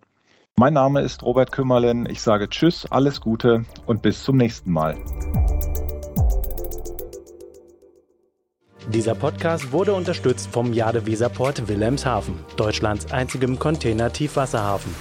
Mein 0.55 0.73
Name 0.73 1.01
ist 1.01 1.21
Robert 1.23 1.51
Kümmerlen. 1.51 2.07
Ich 2.09 2.21
sage 2.21 2.49
Tschüss, 2.49 2.85
alles 2.89 3.21
Gute 3.21 3.65
und 3.85 4.01
bis 4.01 4.23
zum 4.23 4.37
nächsten 4.37 4.71
Mal. 4.71 4.95
Dieser 8.89 9.15
Podcast 9.15 9.71
wurde 9.71 9.93
unterstützt 9.93 10.49
vom 10.51 10.71
Jade 10.71 11.05
Weserport 11.05 11.67
Wilhelmshaven, 11.67 12.35
Deutschlands 12.55 13.11
einzigem 13.11 13.59
Container-Tiefwasserhafen. 13.59 14.93